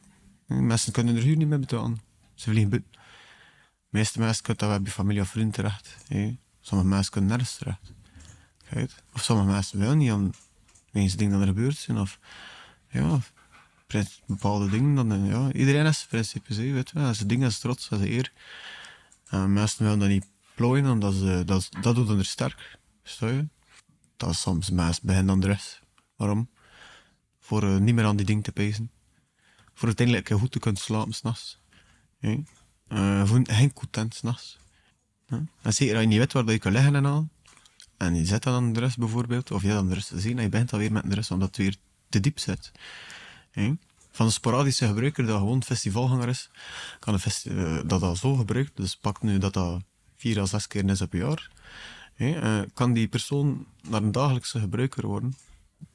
Mensen 0.47 0.92
kunnen 0.92 1.16
er 1.16 1.23
huur 1.23 1.37
niet 1.37 1.49
meer 1.49 1.61
betalen. 1.61 2.00
Ze 2.35 2.50
vliegen 2.50 2.70
buiten. 2.70 2.90
De 2.92 3.99
meeste 3.99 4.18
mensen 4.18 4.42
kunnen 4.42 4.62
dat 4.62 4.70
wel 4.70 4.80
bij 4.80 4.92
familie 4.92 5.23
of 5.23 5.28
vrienden 5.28 5.52
terecht. 5.52 5.97
Sommige 6.61 6.88
mensen 6.88 7.12
kunnen 7.12 7.30
nergens 7.30 7.54
terecht. 7.54 7.92
Of 9.12 9.23
sommige 9.23 9.49
mensen 9.49 9.78
willen 9.78 9.99
niet, 9.99 10.12
om 10.12 10.32
wegens 10.90 11.16
dingen 11.16 11.32
dat 11.32 11.40
er 11.40 11.54
gebeurd 11.54 11.76
zijn. 11.76 11.99
Of 11.99 12.18
ja, 12.90 13.20
bepaalde 14.26 14.68
dingen. 14.70 14.94
Dan, 14.94 15.12
eh, 15.12 15.30
ja, 15.30 15.52
iedereen 15.52 15.87
is 15.87 16.06
principes, 16.06 16.56
hè, 16.56 16.73
weet 16.73 16.90
je 16.90 16.99
wel. 16.99 17.14
Zijn 17.14 17.28
dingen 17.28 17.49
is 17.49 17.59
trots, 17.59 17.88
dat 17.88 18.00
is 18.00 18.09
eer. 18.09 18.32
En 19.28 19.52
mensen 19.52 19.85
willen 19.85 19.99
dat 19.99 20.09
niet 20.09 20.26
plooien, 20.54 20.90
omdat 20.90 21.14
ze, 21.14 21.42
dat, 21.47 21.68
dat 21.80 21.94
doet 21.94 22.09
hen 22.09 22.18
er 22.18 22.25
sterk. 22.25 22.78
Versta 23.02 23.28
je? 23.28 23.49
Dat 24.16 24.30
is 24.30 24.40
soms 24.40 24.70
mensen 24.70 25.06
beginnen 25.06 25.26
dan 25.26 25.40
de 25.40 25.47
rest. 25.47 25.82
Waarom? 26.16 26.50
Voor 27.38 27.62
eh, 27.62 27.76
niet 27.76 27.94
meer 27.94 28.04
aan 28.04 28.16
die 28.16 28.26
dingen 28.26 28.42
te 28.42 28.52
pezen. 28.52 28.90
Voor 29.75 29.87
uiteindelijk 29.87 30.28
goed 30.28 30.52
te 30.52 30.59
kunnen 30.59 30.80
slapen 30.80 31.12
s'nachts. 31.12 31.61
Ja. 32.18 32.38
Eh, 32.88 33.26
voor 33.26 33.40
geen 33.42 33.73
content 33.73 34.14
s'nachts. 34.14 34.59
Ja. 35.26 35.42
En 35.62 35.73
zeker 35.73 35.94
als 35.94 36.02
je 36.02 36.09
niet 36.09 36.18
weet 36.18 36.32
waar 36.32 36.44
dat 36.44 36.52
je 36.52 36.59
kan 36.59 36.73
liggen 36.73 36.94
en 36.94 37.06
al. 37.06 37.28
En 38.00 38.14
je 38.14 38.25
zet 38.25 38.42
dan 38.42 38.54
aan 38.54 38.73
de 38.73 38.90
bijvoorbeeld, 38.99 39.50
of 39.50 39.62
je 39.62 39.69
dan 39.69 39.88
de 39.88 39.95
rust 39.95 40.09
te 40.09 40.21
zien 40.21 40.37
en 40.37 40.42
je 40.42 40.49
begint 40.49 40.73
alweer 40.73 40.92
met 40.92 41.09
de 41.09 41.14
rust 41.14 41.30
omdat 41.30 41.49
het 41.49 41.57
weer 41.57 41.76
te 42.09 42.21
diep 42.21 42.38
zit. 42.38 42.73
Van 44.11 44.26
een 44.26 44.33
sporadische 44.33 44.87
gebruiker 44.87 45.26
dat 45.26 45.38
gewoon 45.38 45.62
festivalganger 45.62 46.28
is, 46.28 46.50
kan 46.99 47.14
een 47.14 47.57
eh, 47.57 47.78
dat 47.87 48.00
dat 48.00 48.19
zo 48.19 48.35
gebruikt, 48.35 48.76
dus 48.76 48.97
pak 48.97 49.23
nu 49.23 49.38
dat 49.38 49.52
dat 49.52 49.83
vier 50.16 50.40
à 50.40 50.47
zes 50.47 50.66
keer 50.66 50.88
is 50.88 51.00
op 51.00 51.12
een 51.12 51.19
jaar, 51.19 51.50
eh, 52.16 52.61
kan 52.75 52.92
die 52.92 53.09
persoon 53.09 53.66
naar 53.88 54.02
een 54.02 54.12
dagelijkse 54.12 54.61
gebruiker 54.61 55.07
worden, 55.07 55.37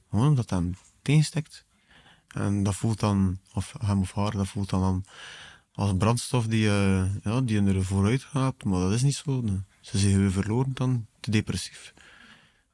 gewoon 0.10 0.28
omdat 0.28 0.50
dat 0.50 0.60
hem 0.60 0.76
tegenstekt. 1.02 1.66
En 2.28 2.64
dat 2.64 2.76
voelt 2.76 3.00
dan, 3.00 3.40
of 3.54 3.74
hem 3.80 4.02
of 4.02 4.14
haar, 4.14 4.32
dat 4.32 4.48
voelt 4.48 4.70
dan, 4.70 5.06
als 5.74 5.90
een 5.90 5.98
brandstof 5.98 6.48
die, 6.48 6.70
eh, 6.70 7.06
ja, 7.24 7.42
die 7.42 7.62
er 7.62 7.86
vooruit 7.86 8.24
gaat, 8.24 8.64
maar 8.64 8.80
dat 8.80 8.92
is 8.92 9.02
niet 9.02 9.16
zo. 9.16 9.44
Ze 9.82 9.98
zijn 9.98 10.18
weer 10.18 10.32
verloren 10.32 10.74
dan, 10.74 11.06
depressief. 11.32 11.94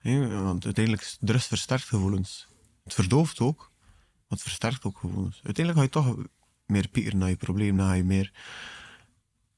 Want 0.01 0.65
uiteindelijk 0.65 1.03
is 1.03 1.17
de 1.19 1.31
rust 1.31 1.47
versterkt 1.47 1.83
gevoelens. 1.83 2.47
Het 2.83 2.93
verdooft 2.93 3.39
ook, 3.39 3.71
maar 3.77 4.37
het 4.37 4.41
versterkt 4.41 4.83
ook 4.83 4.97
gevoelens. 4.97 5.39
Uiteindelijk 5.43 5.77
ga 5.77 5.83
je 5.83 5.89
toch 5.89 6.27
meer 6.65 6.87
piekeren 6.87 7.19
naar 7.19 7.29
je 7.29 7.35
probleem, 7.35 7.77
dan 7.77 7.87
ga 7.87 7.93
je 7.93 8.03
meer 8.03 8.31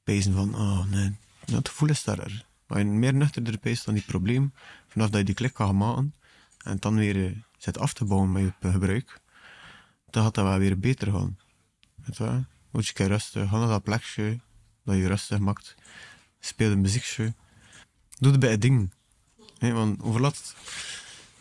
pezen 0.02 0.32
van, 0.32 0.54
oh 0.54 0.86
nee, 0.86 1.16
het 1.50 1.68
gevoel 1.68 1.88
is 1.88 1.98
sterker. 1.98 2.46
Als 2.66 2.78
je 2.78 2.84
meer 2.84 3.14
nuchterder 3.14 3.58
peest 3.58 3.84
dan 3.84 3.94
die 3.94 4.02
probleem, 4.02 4.52
vanaf 4.86 5.08
dat 5.10 5.18
je 5.18 5.24
die 5.24 5.34
klik 5.34 5.52
kan 5.52 5.76
maken, 5.76 6.14
en 6.58 6.76
dan 6.78 6.94
weer 6.94 7.26
eh, 7.26 7.32
zit 7.58 7.78
af 7.78 7.92
te 7.92 8.04
bouwen 8.04 8.32
met 8.32 8.42
je 8.60 8.70
gebruik, 8.70 9.20
dan 10.10 10.22
gaat 10.22 10.34
dat 10.34 10.44
wel 10.44 10.58
weer 10.58 10.78
beter 10.78 11.12
gaan. 11.12 11.38
Weet 11.94 12.16
je 12.16 12.44
je 12.70 12.78
een 12.78 12.92
keer 12.92 13.06
rustig, 13.06 13.48
ga 13.48 13.58
naar 13.58 13.68
dat 13.68 13.82
plekje 13.82 14.40
dat 14.84 14.96
je 14.96 15.06
rustig 15.06 15.38
maakt. 15.38 15.74
Speel 16.40 16.70
een 16.70 16.80
muziekje. 16.80 17.34
Doe 18.18 18.30
het 18.30 18.40
bij 18.40 18.50
het 18.50 18.60
ding. 18.60 18.92
Hè, 19.58 19.72
want 19.72 20.02
overlaat 20.02 20.54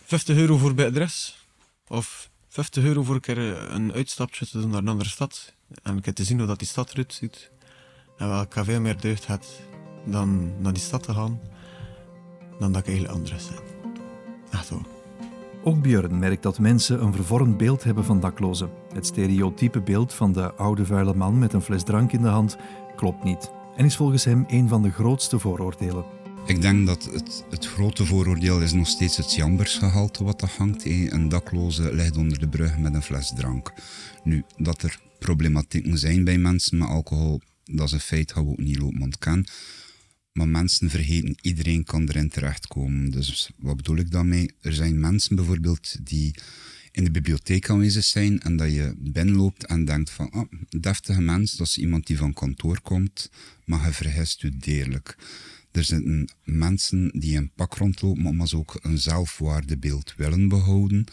50 0.06 0.36
euro 0.36 0.58
voor 0.58 0.74
bij 0.74 0.88
adres. 0.88 1.46
Of 1.88 2.30
50 2.48 2.84
euro 2.84 3.04
voor 3.04 3.16
een 3.16 3.22
keer 3.22 3.38
een 3.72 3.94
uitstapje 3.94 4.48
te 4.48 4.60
doen 4.60 4.70
naar 4.70 4.80
een 4.80 4.88
andere 4.88 5.10
stad. 5.10 5.54
En 5.84 5.96
een 5.96 6.02
keer 6.02 6.14
te 6.14 6.24
zien 6.24 6.38
hoe 6.38 6.48
dat 6.48 6.60
die 6.60 6.68
stad 6.68 6.92
eruit 6.92 7.14
ziet. 7.14 7.52
En 8.18 8.30
welke 8.30 8.64
veel 8.64 8.80
meer 8.80 9.00
deugd 9.00 9.26
had 9.26 9.48
dan 10.06 10.62
naar 10.62 10.74
die 10.74 10.82
stad 10.82 11.04
te 11.04 11.14
gaan, 11.14 11.40
dan 12.60 12.72
dat 12.72 12.82
ik 12.82 12.88
eigenlijk 12.88 13.16
anders 13.16 13.46
zijn. 13.46 13.60
Echt. 14.52 14.72
Ook 15.64 15.82
Björn 15.82 16.20
merkt 16.20 16.44
dat 16.44 16.60
mensen 16.60 17.04
een 17.04 17.14
vervormd 17.14 17.58
beeld 17.58 17.84
hebben 17.84 18.06
van 18.06 18.20
daklozen. 18.20 18.72
Het 18.94 19.06
stereotype 19.06 19.82
beeld 19.82 20.14
van 20.14 20.32
de 20.32 20.54
oude 20.54 20.86
vuile 20.86 21.14
man 21.14 21.40
met 21.40 21.54
een 21.54 21.62
fles 21.62 21.84
drank 21.84 22.12
in 22.12 22.22
de 22.22 22.28
hand 22.28 22.58
klopt 22.96 23.24
niet 23.24 23.52
en 23.76 23.86
is 23.86 23.96
volgens 23.96 24.24
hem 24.24 24.44
een 24.48 24.68
van 24.68 24.82
de 24.82 24.92
grootste 24.92 25.40
vooroordelen. 25.40 26.23
Ik 26.46 26.62
denk 26.62 26.88
dat 26.88 27.04
het, 27.04 27.44
het 27.50 27.66
grote 27.66 28.06
vooroordeel 28.06 28.62
is 28.62 28.74
nog 28.74 28.88
steeds 28.88 29.18
het 29.18 29.34
jambersgehalte 29.34 30.24
wat 30.24 30.42
er 30.42 30.52
hangt. 30.58 30.86
Een 30.86 31.30
dakloze 31.30 31.94
ligt 31.94 32.18
onder 32.18 32.40
de 32.40 32.48
brug 32.48 32.78
met 32.78 32.94
een 32.94 33.02
fles 33.02 33.34
drank. 33.36 33.74
Nu, 34.24 34.44
dat 34.58 34.82
er 34.82 35.00
problematieken 35.20 35.98
zijn 35.98 36.24
bij 36.24 36.38
mensen 36.38 36.78
met 36.78 36.88
alcohol, 36.88 37.42
dat 37.64 37.88
is 37.88 37.92
een 37.92 38.00
feit, 38.00 38.32
gaan 38.32 38.46
we 38.46 38.52
ook 38.52 38.58
niet 38.58 38.80
lopen 38.80 39.02
ontkennen. 39.02 39.46
Maar 40.32 40.48
mensen 40.48 40.90
vergeten, 40.90 41.36
iedereen 41.42 41.84
kan 41.84 42.08
erin 42.08 42.30
terechtkomen. 42.30 43.12
Dus 43.12 43.52
wat 43.58 43.76
bedoel 43.76 43.98
ik 43.98 44.12
daarmee? 44.12 44.52
Er 44.62 44.74
zijn 44.74 45.00
mensen 45.00 45.36
bijvoorbeeld 45.36 46.06
die 46.06 46.36
in 46.92 47.04
de 47.04 47.12
bibliotheek 47.12 47.70
aanwezig 47.70 48.04
zijn 48.04 48.42
en 48.42 48.58
dat 48.58 48.72
je 48.72 48.96
binnenloopt 48.98 49.66
en 49.66 49.86
denkt 49.86 50.10
van, 50.10 50.30
ah, 50.32 50.52
deftige 50.80 51.22
mens, 51.22 51.56
dat 51.56 51.68
is 51.68 51.78
iemand 51.78 52.08
die 52.08 52.18
van 52.18 52.34
kantoor 52.34 52.82
komt, 52.82 53.30
maar 53.66 53.86
je 53.86 53.94
vergist 53.94 54.44
u 54.44 54.58
deerlijk. 54.58 55.18
Er 55.74 55.84
zitten 55.84 56.30
mensen 56.44 57.12
die 57.20 57.36
in 57.36 57.52
pak 57.56 57.76
rondlopen, 57.76 58.36
maar 58.36 58.48
ze 58.48 58.58
ook 58.58 58.80
een 58.82 58.98
zelfwaardebeeld 58.98 60.14
willen 60.18 60.48
behouden. 60.48 61.06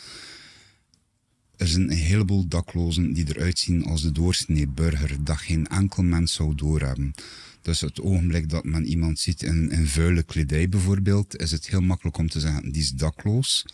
Er 1.57 1.69
zijn 1.69 1.91
een 1.91 1.97
heleboel 1.97 2.49
daklozen 2.49 3.13
die 3.13 3.29
eruit 3.29 3.59
zien 3.59 3.85
als 3.85 4.03
de 4.03 4.13
doorsnee 4.13 4.69
burger, 4.69 5.25
dat 5.25 5.37
geen 5.37 5.67
enkel 5.67 6.03
mens 6.03 6.33
zou 6.33 6.55
doorhebben. 6.55 7.15
Dus 7.63 7.81
het 7.81 8.01
ogenblik 8.01 8.49
dat 8.49 8.65
men 8.65 8.87
iemand 8.87 9.19
ziet 9.19 9.43
in, 9.43 9.71
in 9.71 9.87
vuile 9.87 10.23
kledij 10.23 10.69
bijvoorbeeld, 10.69 11.37
is 11.37 11.51
het 11.51 11.69
heel 11.69 11.81
makkelijk 11.81 12.19
om 12.19 12.29
te 12.29 12.41
zeggen, 12.41 12.73
die 12.73 12.83
is 12.83 12.91
dakloos. 12.91 13.65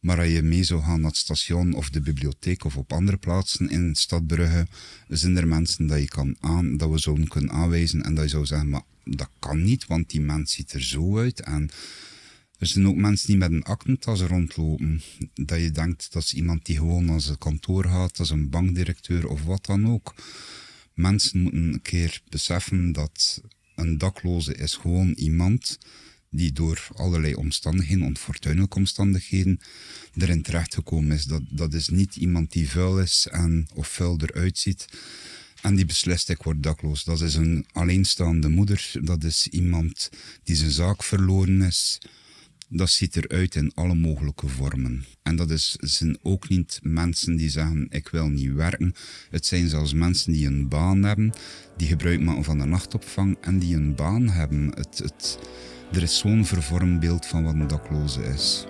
Maar 0.00 0.18
als 0.18 0.28
je 0.28 0.42
mee 0.42 0.64
zou 0.64 0.82
gaan 0.82 1.00
naar 1.00 1.10
het 1.10 1.18
station 1.18 1.72
of 1.74 1.90
de 1.90 2.00
bibliotheek 2.00 2.64
of 2.64 2.76
op 2.76 2.92
andere 2.92 3.16
plaatsen 3.16 3.68
in 3.68 3.94
Stad 3.94 4.26
Brugge, 4.26 4.66
zijn 5.08 5.36
er 5.36 5.48
mensen 5.48 5.86
dat, 5.86 6.00
je 6.00 6.08
kan 6.08 6.36
aan, 6.40 6.76
dat 6.76 6.90
we 6.90 6.98
zouden 6.98 7.28
kunnen 7.28 7.52
aanwijzen 7.52 8.02
en 8.02 8.14
dat 8.14 8.24
je 8.24 8.30
zou 8.30 8.46
zeggen, 8.46 8.68
maar 8.68 8.82
dat 9.04 9.28
kan 9.38 9.62
niet, 9.62 9.86
want 9.86 10.10
die 10.10 10.20
mens 10.20 10.52
ziet 10.52 10.72
er 10.72 10.82
zo 10.82 11.18
uit. 11.18 11.40
En 11.40 11.70
er 12.58 12.66
zijn 12.66 12.86
ook 12.86 12.96
mensen 12.96 13.26
die 13.26 13.36
met 13.36 13.52
een 13.52 13.62
aktentas 13.62 14.20
rondlopen, 14.20 15.02
dat 15.34 15.60
je 15.60 15.70
denkt 15.70 16.12
dat 16.12 16.22
is 16.22 16.34
iemand 16.34 16.66
die 16.66 16.76
gewoon 16.76 17.04
naar 17.04 17.20
zijn 17.20 17.38
kantoor 17.38 17.84
gaat, 17.84 18.18
als 18.18 18.30
een 18.30 18.50
bankdirecteur 18.50 19.28
of 19.28 19.42
wat 19.42 19.66
dan 19.66 19.88
ook. 19.88 20.14
Mensen 20.94 21.40
moeten 21.40 21.72
een 21.72 21.82
keer 21.82 22.22
beseffen 22.28 22.92
dat 22.92 23.42
een 23.74 23.98
dakloze 23.98 24.54
is 24.54 24.74
gewoon 24.74 25.12
iemand 25.12 25.78
die 26.30 26.52
door 26.52 26.88
allerlei 26.94 27.34
omstandigheden, 27.34 28.04
onfortuinlijke 28.04 28.76
omstandigheden, 28.76 29.60
erin 30.14 30.42
terechtgekomen 30.42 31.16
is. 31.16 31.24
Dat, 31.24 31.42
dat 31.50 31.74
is 31.74 31.88
niet 31.88 32.16
iemand 32.16 32.52
die 32.52 32.68
vuil 32.68 33.00
is 33.00 33.26
en, 33.30 33.68
of 33.74 33.88
vuil 33.88 34.20
eruit 34.20 34.58
ziet 34.58 34.86
en 35.62 35.74
die 35.74 35.86
beslist 35.86 36.28
ik 36.28 36.42
word 36.42 36.62
dakloos. 36.62 37.04
Dat 37.04 37.20
is 37.20 37.34
een 37.34 37.66
alleenstaande 37.72 38.48
moeder, 38.48 38.92
dat 39.02 39.24
is 39.24 39.48
iemand 39.48 40.10
die 40.42 40.56
zijn 40.56 40.70
zaak 40.70 41.02
verloren 41.02 41.62
is. 41.62 41.98
Dat 42.68 42.90
ziet 42.90 43.16
eruit 43.16 43.54
in 43.54 43.72
alle 43.74 43.94
mogelijke 43.94 44.48
vormen. 44.48 45.04
En 45.22 45.36
dat 45.36 45.50
is, 45.50 45.76
zijn 45.80 46.18
ook 46.22 46.48
niet 46.48 46.80
mensen 46.82 47.36
die 47.36 47.50
zeggen 47.50 47.86
ik 47.90 48.08
wil 48.08 48.28
niet 48.28 48.52
werken. 48.52 48.94
Het 49.30 49.46
zijn 49.46 49.68
zelfs 49.68 49.94
mensen 49.94 50.32
die 50.32 50.46
een 50.46 50.68
baan 50.68 51.02
hebben, 51.02 51.32
die 51.76 51.88
gebruik 51.88 52.20
maken 52.20 52.44
van 52.44 52.58
de 52.58 52.64
nachtopvang 52.64 53.36
en 53.40 53.58
die 53.58 53.76
een 53.76 53.94
baan 53.94 54.28
hebben. 54.28 54.72
Het, 54.74 54.98
het, 54.98 55.38
er 55.92 56.02
is 56.02 56.18
zo'n 56.18 56.44
vervormd 56.44 57.00
beeld 57.00 57.26
van 57.26 57.44
wat 57.44 57.54
een 57.54 57.66
dakloze 57.66 58.22
is. 58.22 58.64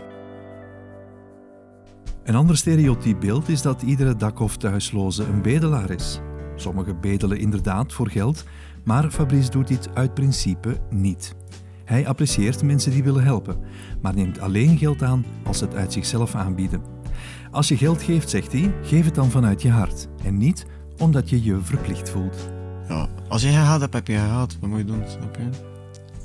Een 2.25 2.35
ander 2.35 2.57
stereotyp 2.57 3.21
beeld 3.21 3.49
is 3.49 3.63
dat 3.63 3.83
iedere 3.83 4.17
dak- 4.17 4.41
of 4.41 4.57
thuisloze 4.57 5.25
een 5.25 5.43
bedelaar 5.43 5.91
is. 5.91 6.21
Sommigen 6.63 7.01
bedelen 7.01 7.39
inderdaad 7.39 7.93
voor 7.93 8.09
geld, 8.09 8.45
maar 8.85 9.11
Fabrice 9.11 9.51
doet 9.51 9.69
dit 9.69 9.95
uit 9.95 10.15
principe 10.15 10.81
niet. 10.91 11.35
Hij 11.85 12.07
apprecieert 12.07 12.63
mensen 12.63 12.93
die 12.93 13.03
willen 13.03 13.25
helpen, 13.25 13.61
maar 14.03 14.15
neemt 14.15 14.41
alleen 14.41 14.79
geld 14.79 15.03
aan 15.03 15.25
als 15.45 15.59
ze 15.59 15.65
het 15.65 15.75
uit 15.75 15.93
zichzelf 15.93 16.35
aanbieden. 16.35 16.83
Als 17.51 17.69
je 17.69 17.77
geld 17.77 18.03
geeft, 18.03 18.31
zegt 18.31 18.53
hij, 18.53 18.75
geef 18.83 19.05
het 19.05 19.15
dan 19.15 19.31
vanuit 19.31 19.63
je 19.63 19.71
hart 19.71 20.09
en 20.25 20.37
niet 20.37 20.67
omdat 20.99 21.31
je 21.31 21.43
je 21.43 21.61
verplicht 21.61 22.11
voelt. 22.11 22.51
Ja, 22.89 23.09
als 23.29 23.43
je 23.43 23.49
gehaald 23.49 23.81
hebt, 23.81 23.95
heb 23.95 24.07
je 24.07 24.15
gehaald. 24.15 24.59
Wat 24.61 24.71
moet 24.71 24.79
je 24.79 24.85
doen, 24.85 25.03
snap 25.09 25.39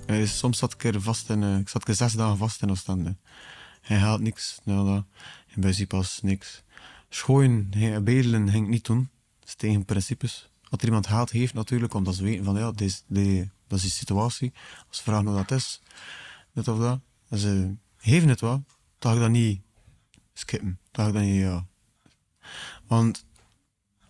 je? 0.08 0.26
Soms 0.26 0.58
zat 0.58 0.74
ik 0.74 0.84
er 0.84 1.02
vast 1.02 1.30
in, 1.30 1.44
eh, 1.44 1.58
ik 1.58 1.70
zat 1.70 1.88
er 1.88 1.96
zes 1.96 2.14
dagen 2.14 2.38
vast 2.38 2.62
in 2.62 2.70
Oostende. 2.70 3.16
Hij 3.82 3.98
haalt 3.98 4.22
niks. 4.22 4.60
In 4.66 5.06
principe 5.60 5.96
als 5.96 6.20
niks. 6.22 6.64
Schooien, 7.10 7.70
bedelen 8.04 8.50
ging 8.50 8.68
niet 8.68 8.86
doen. 8.86 9.10
Is 9.48 9.56
tegen 9.56 9.86
principes. 9.86 10.50
Als 10.70 10.80
er 10.82 10.86
iemand 10.86 11.06
haalt 11.06 11.30
heeft 11.30 11.54
natuurlijk, 11.54 11.94
omdat 11.94 12.16
ze 12.16 12.24
weten 12.24 12.46
van 12.46 12.56
ja, 12.56 12.72
die, 12.72 13.52
dat 13.68 13.78
is 13.78 13.82
die 13.82 13.92
situatie. 13.92 14.54
Als 14.88 14.98
ze 14.98 15.04
vragen 15.04 15.26
hoe 15.26 15.36
dat 15.36 15.52
is, 15.52 15.82
dit 16.54 16.68
of 16.68 16.80
dat. 16.80 17.00
En 17.30 17.38
ze 17.38 17.76
geven 17.98 18.30
het 18.30 18.42
wel, 18.42 18.64
dan 19.00 19.12
ga 19.12 19.18
ik 19.18 19.20
dat 19.24 19.30
niet 19.30 19.62
skippen. 20.34 20.80
Dan 20.92 21.06
ga 21.06 21.20
ik 21.20 21.26
niet, 21.26 21.42
ja. 21.42 21.66
Want 22.88 23.26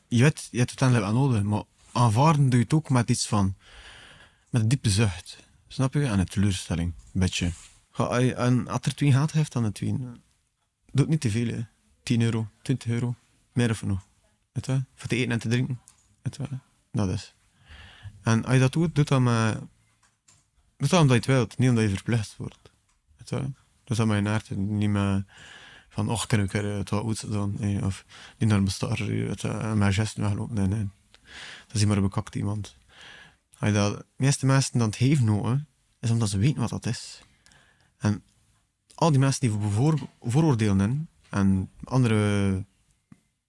je 0.07 0.21
weet, 0.21 0.47
je 0.51 0.57
hebt 0.57 0.71
het 0.71 0.81
uiteindelijk 0.81 1.11
wel 1.11 1.27
nodig, 1.27 1.43
maar 1.43 1.63
aanvaarden 1.91 2.49
doe 2.49 2.59
je 2.59 2.63
het 2.63 2.73
ook 2.73 2.89
met 2.89 3.09
iets 3.09 3.27
van, 3.27 3.55
met 4.49 4.61
een 4.61 4.67
diepe 4.67 4.89
zucht. 4.89 5.45
Snap 5.67 5.93
je? 5.93 6.05
En 6.05 6.19
een 6.19 6.25
teleurstelling, 6.25 6.93
een 7.13 7.19
beetje. 7.19 7.51
En 8.35 8.67
als 8.67 8.79
er 8.81 8.95
twee 8.95 9.11
gaat 9.11 9.31
heeft, 9.31 9.51
dan 9.51 9.63
het 9.63 9.73
twee. 9.73 9.97
Doe 9.97 10.19
het 10.91 11.07
niet 11.07 11.21
te 11.21 11.29
veel, 11.29 11.47
hè. 11.47 11.61
10 12.03 12.21
euro, 12.21 12.47
20 12.61 12.91
euro, 12.91 13.15
meer 13.53 13.69
of 13.69 13.83
nog. 13.83 14.06
Weet 14.57 14.65
wel? 14.65 14.83
Voor 14.95 15.07
te 15.07 15.15
eten 15.15 15.31
en 15.31 15.39
te 15.39 15.49
drinken. 15.49 15.79
Wel? 16.21 16.59
Dat 16.91 17.09
is. 17.09 17.35
En 18.21 18.45
als 18.45 18.53
je 18.53 18.59
dat 18.59 18.71
doet, 18.71 18.95
doe 18.95 19.03
dat 19.03 19.21
met... 19.21 19.59
Doe 20.77 20.87
dat 20.87 21.01
omdat 21.01 21.09
je 21.09 21.13
het 21.13 21.25
wilt, 21.25 21.57
niet 21.57 21.69
omdat 21.69 21.83
je 21.83 21.89
verplicht 21.89 22.37
wordt. 22.37 22.71
Weet 23.17 23.29
je? 23.29 23.35
wel? 23.35 23.53
Doe 23.83 23.97
dat 23.97 24.27
hart, 24.27 24.49
en 24.49 24.77
niet 24.77 24.89
met... 24.89 25.25
Van, 25.89 26.09
och, 26.09 26.25
kan 26.25 26.39
ik 26.39 26.53
er 26.53 26.63
het 26.63 26.89
wat 26.89 27.01
goed 27.01 27.31
doen? 27.31 27.83
Of 27.83 28.05
niet 28.37 28.49
naar 28.49 28.59
mijn 28.59 28.71
star, 28.71 29.03
je, 29.03 29.35
en 29.41 29.77
mijn 29.77 29.93
gesten 29.93 30.23
weglopen. 30.23 30.55
Nee, 30.55 30.67
nee. 30.67 30.89
Dat 31.65 31.75
is 31.75 31.79
niet 31.79 31.89
maar 31.89 32.01
bekakt 32.01 32.35
iemand. 32.35 32.75
Als 33.59 33.69
je 33.69 33.75
dat, 33.75 33.97
de 33.97 34.05
meeste 34.15 34.45
mensen 34.45 34.79
dan 34.79 34.87
het 34.87 34.97
geven 34.97 35.27
horen, 35.27 35.67
is 35.99 36.09
omdat 36.09 36.29
ze 36.29 36.37
weten 36.37 36.59
wat 36.59 36.69
dat 36.69 36.85
is. 36.85 37.21
En 37.97 38.23
al 38.95 39.09
die 39.09 39.19
mensen 39.19 39.49
die 39.49 39.71
voor, 39.71 39.99
vooroordelen 40.21 41.09
en 41.29 41.71
andere 41.83 42.65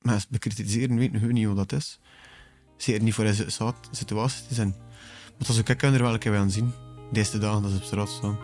mensen 0.09 0.29
bekritiseren, 0.31 0.97
niet 1.33 1.47
hoe 1.47 1.55
dat 1.55 1.73
is. 1.73 2.01
Zeker 2.77 3.03
niet 3.03 3.15
voor 3.15 3.25
deze 3.25 3.51
soort 3.51 3.89
situaties 3.91 4.47
te 4.49 4.55
zijn. 4.55 4.75
Want 5.37 5.49
als 5.49 5.59
ik 5.59 5.65
kijk 5.65 5.83
er 5.83 6.03
wel 6.03 6.13
een 6.13 6.19
keer 6.19 6.37
aan 6.37 6.51
zien, 6.51 6.73
de 7.13 7.19
eerste 7.19 7.39
dagen 7.39 7.63
dat 7.63 7.71
ze 7.71 7.77
op 7.77 7.83
straat 7.83 8.09
staan, 8.09 8.39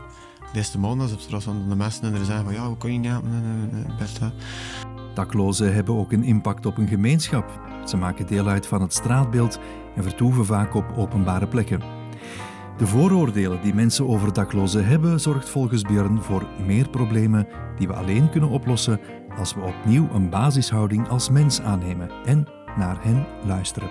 de 0.52 0.58
eerste 0.58 0.78
maand 0.78 1.12
op 1.12 1.20
straat 1.20 1.42
van 1.42 1.68
de 1.68 1.76
mensen 1.76 2.04
en 2.04 2.14
er 2.14 2.24
zeggen 2.24 2.44
van 2.44 2.54
ja, 2.54 2.66
hoe 2.66 2.76
kan 2.76 2.92
je 2.92 2.98
niet 2.98 3.10
helpen 3.10 3.30
in 3.32 3.86
bed. 3.98 4.20
Daklozen 5.14 5.74
hebben 5.74 5.94
ook 5.94 6.12
een 6.12 6.22
impact 6.22 6.66
op 6.66 6.78
een 6.78 6.88
gemeenschap. 6.88 7.60
Ze 7.84 7.96
maken 7.96 8.26
deel 8.26 8.48
uit 8.48 8.66
van 8.66 8.82
het 8.82 8.92
straatbeeld 8.92 9.58
en 9.96 10.02
vertoeven 10.02 10.46
vaak 10.46 10.74
op 10.74 10.92
openbare 10.96 11.48
plekken. 11.48 11.82
De 12.76 12.86
vooroordelen 12.86 13.62
die 13.62 13.74
mensen 13.74 14.08
over 14.08 14.32
daklozen 14.32 14.86
hebben, 14.86 15.20
zorgt 15.20 15.48
volgens 15.48 15.82
Björn 15.82 16.22
voor 16.22 16.46
meer 16.66 16.88
problemen 16.88 17.46
die 17.78 17.86
we 17.86 17.94
alleen 17.94 18.30
kunnen 18.30 18.50
oplossen 18.50 19.00
als 19.36 19.54
we 19.54 19.60
opnieuw 19.60 20.10
een 20.12 20.30
basishouding 20.30 21.08
als 21.08 21.30
mens 21.30 21.60
aannemen 21.60 22.10
en 22.24 22.46
naar 22.76 23.04
hen 23.04 23.26
luisteren. 23.46 23.90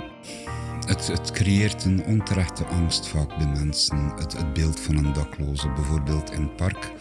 Het, 0.85 1.07
het 1.07 1.31
creëert 1.31 1.85
een 1.85 2.03
onterechte 2.03 2.65
angst 2.65 3.07
vaak 3.07 3.37
bij 3.37 3.47
mensen. 3.47 4.13
Het, 4.15 4.37
het 4.37 4.53
beeld 4.53 4.79
van 4.79 4.95
een 4.95 5.13
dakloze, 5.13 5.69
bijvoorbeeld 5.69 6.31
in 6.31 6.41
het 6.41 6.55
park 6.55 6.93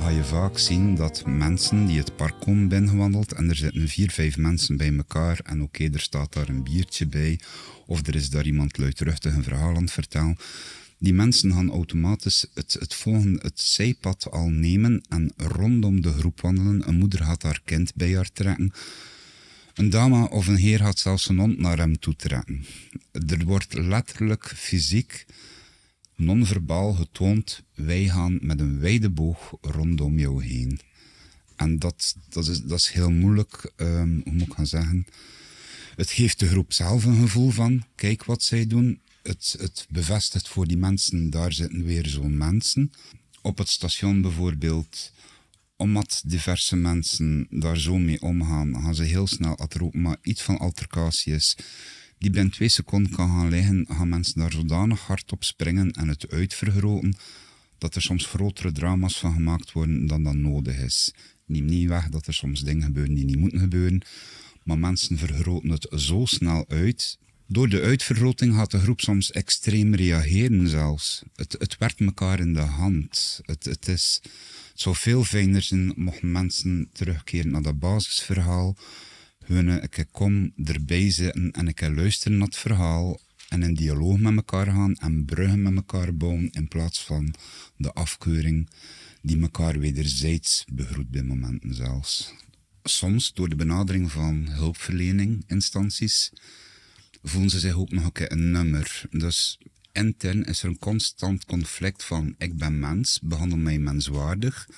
ga 0.00 0.08
je 0.08 0.24
vaak 0.24 0.58
zien 0.58 0.94
dat 0.94 1.22
mensen 1.26 1.86
die 1.86 1.98
het 1.98 2.16
park 2.16 2.40
komen 2.40 2.68
binnengewandeld 2.68 3.32
en 3.32 3.48
er 3.48 3.56
zitten 3.56 3.88
vier, 3.88 4.10
vijf 4.10 4.36
mensen 4.36 4.76
bij 4.76 4.96
elkaar 4.96 5.40
en 5.42 5.62
oké, 5.62 5.88
er 5.92 6.00
staat 6.00 6.32
daar 6.32 6.48
een 6.48 6.62
biertje 6.62 7.06
bij 7.06 7.40
of 7.86 8.06
er 8.06 8.14
is 8.14 8.30
daar 8.30 8.44
iemand 8.44 8.78
luidruchtig 8.78 9.34
een 9.34 9.42
verhaal 9.42 9.76
aan 9.76 9.82
het 9.82 9.90
vertellen. 9.90 10.36
Die 11.02 11.12
mensen 11.14 11.52
gaan 11.52 11.70
automatisch 11.70 12.46
het, 12.54 12.76
het 12.78 12.94
volgende, 12.94 13.38
het 13.42 13.60
zijpad 13.60 14.30
al 14.30 14.48
nemen 14.48 15.02
en 15.08 15.32
rondom 15.36 16.00
de 16.00 16.12
groep 16.12 16.40
wandelen. 16.40 16.88
Een 16.88 16.98
moeder 16.98 17.24
gaat 17.24 17.42
haar 17.42 17.60
kind 17.64 17.94
bij 17.94 18.14
haar 18.14 18.32
trekken. 18.32 18.72
Een 19.74 19.90
dame 19.90 20.30
of 20.30 20.46
een 20.46 20.56
heer 20.56 20.78
gaat 20.78 20.98
zelfs 20.98 21.28
een 21.28 21.38
hond 21.38 21.58
naar 21.58 21.78
hem 21.78 21.98
toe 21.98 22.16
trekken. 22.16 22.64
Er 23.12 23.44
wordt 23.44 23.74
letterlijk 23.74 24.52
fysiek 24.56 25.26
non-verbaal 26.16 26.92
getoond, 26.92 27.62
wij 27.74 28.04
gaan 28.04 28.38
met 28.40 28.60
een 28.60 28.80
wijde 28.80 29.10
boog 29.10 29.54
rondom 29.60 30.18
jou 30.18 30.44
heen. 30.44 30.80
En 31.56 31.78
dat, 31.78 32.16
dat, 32.28 32.48
is, 32.48 32.62
dat 32.62 32.78
is 32.78 32.90
heel 32.90 33.10
moeilijk, 33.10 33.72
um, 33.76 34.20
hoe 34.24 34.32
moet 34.32 34.46
ik 34.46 34.52
gaan 34.52 34.66
zeggen. 34.66 35.06
Het 35.96 36.10
geeft 36.10 36.38
de 36.38 36.48
groep 36.48 36.72
zelf 36.72 37.04
een 37.04 37.20
gevoel 37.20 37.50
van, 37.50 37.84
kijk 37.94 38.24
wat 38.24 38.42
zij 38.42 38.66
doen. 38.66 39.00
Het, 39.22 39.56
het 39.58 39.86
bevestigt 39.90 40.48
voor 40.48 40.66
die 40.66 40.76
mensen, 40.76 41.30
daar 41.30 41.52
zitten 41.52 41.84
weer 41.84 42.06
zo'n 42.06 42.36
mensen. 42.36 42.92
Op 43.42 43.58
het 43.58 43.68
station 43.68 44.20
bijvoorbeeld, 44.20 45.12
omdat 45.76 46.22
diverse 46.26 46.76
mensen 46.76 47.46
daar 47.50 47.78
zo 47.78 47.98
mee 47.98 48.20
omgaan, 48.20 48.74
gaan 48.74 48.94
ze 48.94 49.02
heel 49.02 49.26
snel, 49.26 49.56
als 49.56 49.74
er 49.74 49.84
ook 49.84 49.94
maar 49.94 50.16
iets 50.22 50.42
van 50.42 50.58
altercatie 50.58 51.34
is, 51.34 51.56
die 52.18 52.30
binnen 52.30 52.52
twee 52.52 52.68
seconden 52.68 53.12
kan 53.12 53.28
gaan 53.28 53.48
liggen, 53.48 53.86
gaan 53.88 54.08
mensen 54.08 54.40
daar 54.40 54.52
zodanig 54.52 55.00
hard 55.00 55.32
op 55.32 55.44
springen 55.44 55.90
en 55.90 56.08
het 56.08 56.30
uitvergroten, 56.30 57.16
dat 57.78 57.94
er 57.94 58.02
soms 58.02 58.26
grotere 58.26 58.72
drama's 58.72 59.18
van 59.18 59.32
gemaakt 59.32 59.72
worden 59.72 60.06
dan 60.06 60.22
dat 60.22 60.34
nodig 60.34 60.78
is. 60.78 61.14
Neem 61.46 61.64
niet 61.64 61.88
weg 61.88 62.08
dat 62.08 62.26
er 62.26 62.34
soms 62.34 62.60
dingen 62.60 62.82
gebeuren 62.82 63.14
die 63.14 63.24
niet 63.24 63.38
moeten 63.38 63.58
gebeuren, 63.58 64.02
maar 64.62 64.78
mensen 64.78 65.18
vergroten 65.18 65.70
het 65.70 65.86
zo 65.96 66.24
snel 66.24 66.64
uit. 66.68 67.18
Door 67.52 67.68
de 67.68 67.80
uitvergroting 67.80 68.54
gaat 68.54 68.70
de 68.70 68.78
groep 68.78 69.00
soms 69.00 69.30
extreem 69.30 69.94
reageren 69.94 70.68
zelfs. 70.68 71.22
Het, 71.34 71.56
het 71.58 71.78
werkt 71.78 72.00
elkaar 72.00 72.40
in 72.40 72.52
de 72.52 72.60
hand. 72.60 73.40
Het, 73.44 73.64
het, 73.64 73.88
is, 73.88 74.20
zou 74.74 74.96
veel 74.96 75.24
fijner 75.24 75.62
zijn 75.62 75.92
mochten 75.96 76.32
mensen 76.32 76.88
terugkeren 76.92 77.50
naar 77.50 77.62
dat 77.62 77.78
basisverhaal 77.78 78.76
hun 79.44 79.82
ik 79.82 80.06
kom 80.10 80.52
erbij 80.64 81.10
zitten 81.10 81.50
en 81.50 81.68
ik 81.68 81.80
luisteren 81.80 82.38
naar 82.38 82.46
het 82.46 82.56
verhaal 82.56 83.20
en 83.48 83.62
in 83.62 83.74
dialoog 83.74 84.18
met 84.18 84.36
elkaar 84.36 84.66
gaan 84.66 84.94
en 84.94 85.24
bruggen 85.24 85.62
met 85.62 85.74
elkaar 85.74 86.14
bouwen 86.14 86.50
in 86.50 86.68
plaats 86.68 87.04
van 87.04 87.34
de 87.76 87.92
afkeuring 87.92 88.68
die 89.22 89.40
elkaar 89.40 89.78
wederzijds 89.78 90.64
begroet 90.72 91.10
bij 91.10 91.22
momenten 91.22 91.74
zelfs. 91.74 92.34
Soms 92.82 93.32
door 93.34 93.48
de 93.48 93.56
benadering 93.56 94.10
van 94.10 94.46
hulpverlening 94.48 95.44
instanties 95.46 96.32
voelen 97.22 97.50
ze 97.50 97.58
zich 97.58 97.74
ook 97.74 97.90
nog 97.90 98.04
een 98.04 98.12
keer 98.12 98.32
een 98.32 98.50
nummer. 98.50 99.02
Dus 99.10 99.58
intern 99.92 100.44
is 100.44 100.62
er 100.62 100.68
een 100.68 100.78
constant 100.78 101.44
conflict 101.44 102.04
van 102.04 102.34
ik 102.38 102.56
ben 102.56 102.78
mens, 102.78 103.20
behandel 103.22 103.58
mij 103.58 103.78
menswaardig. 103.78 104.68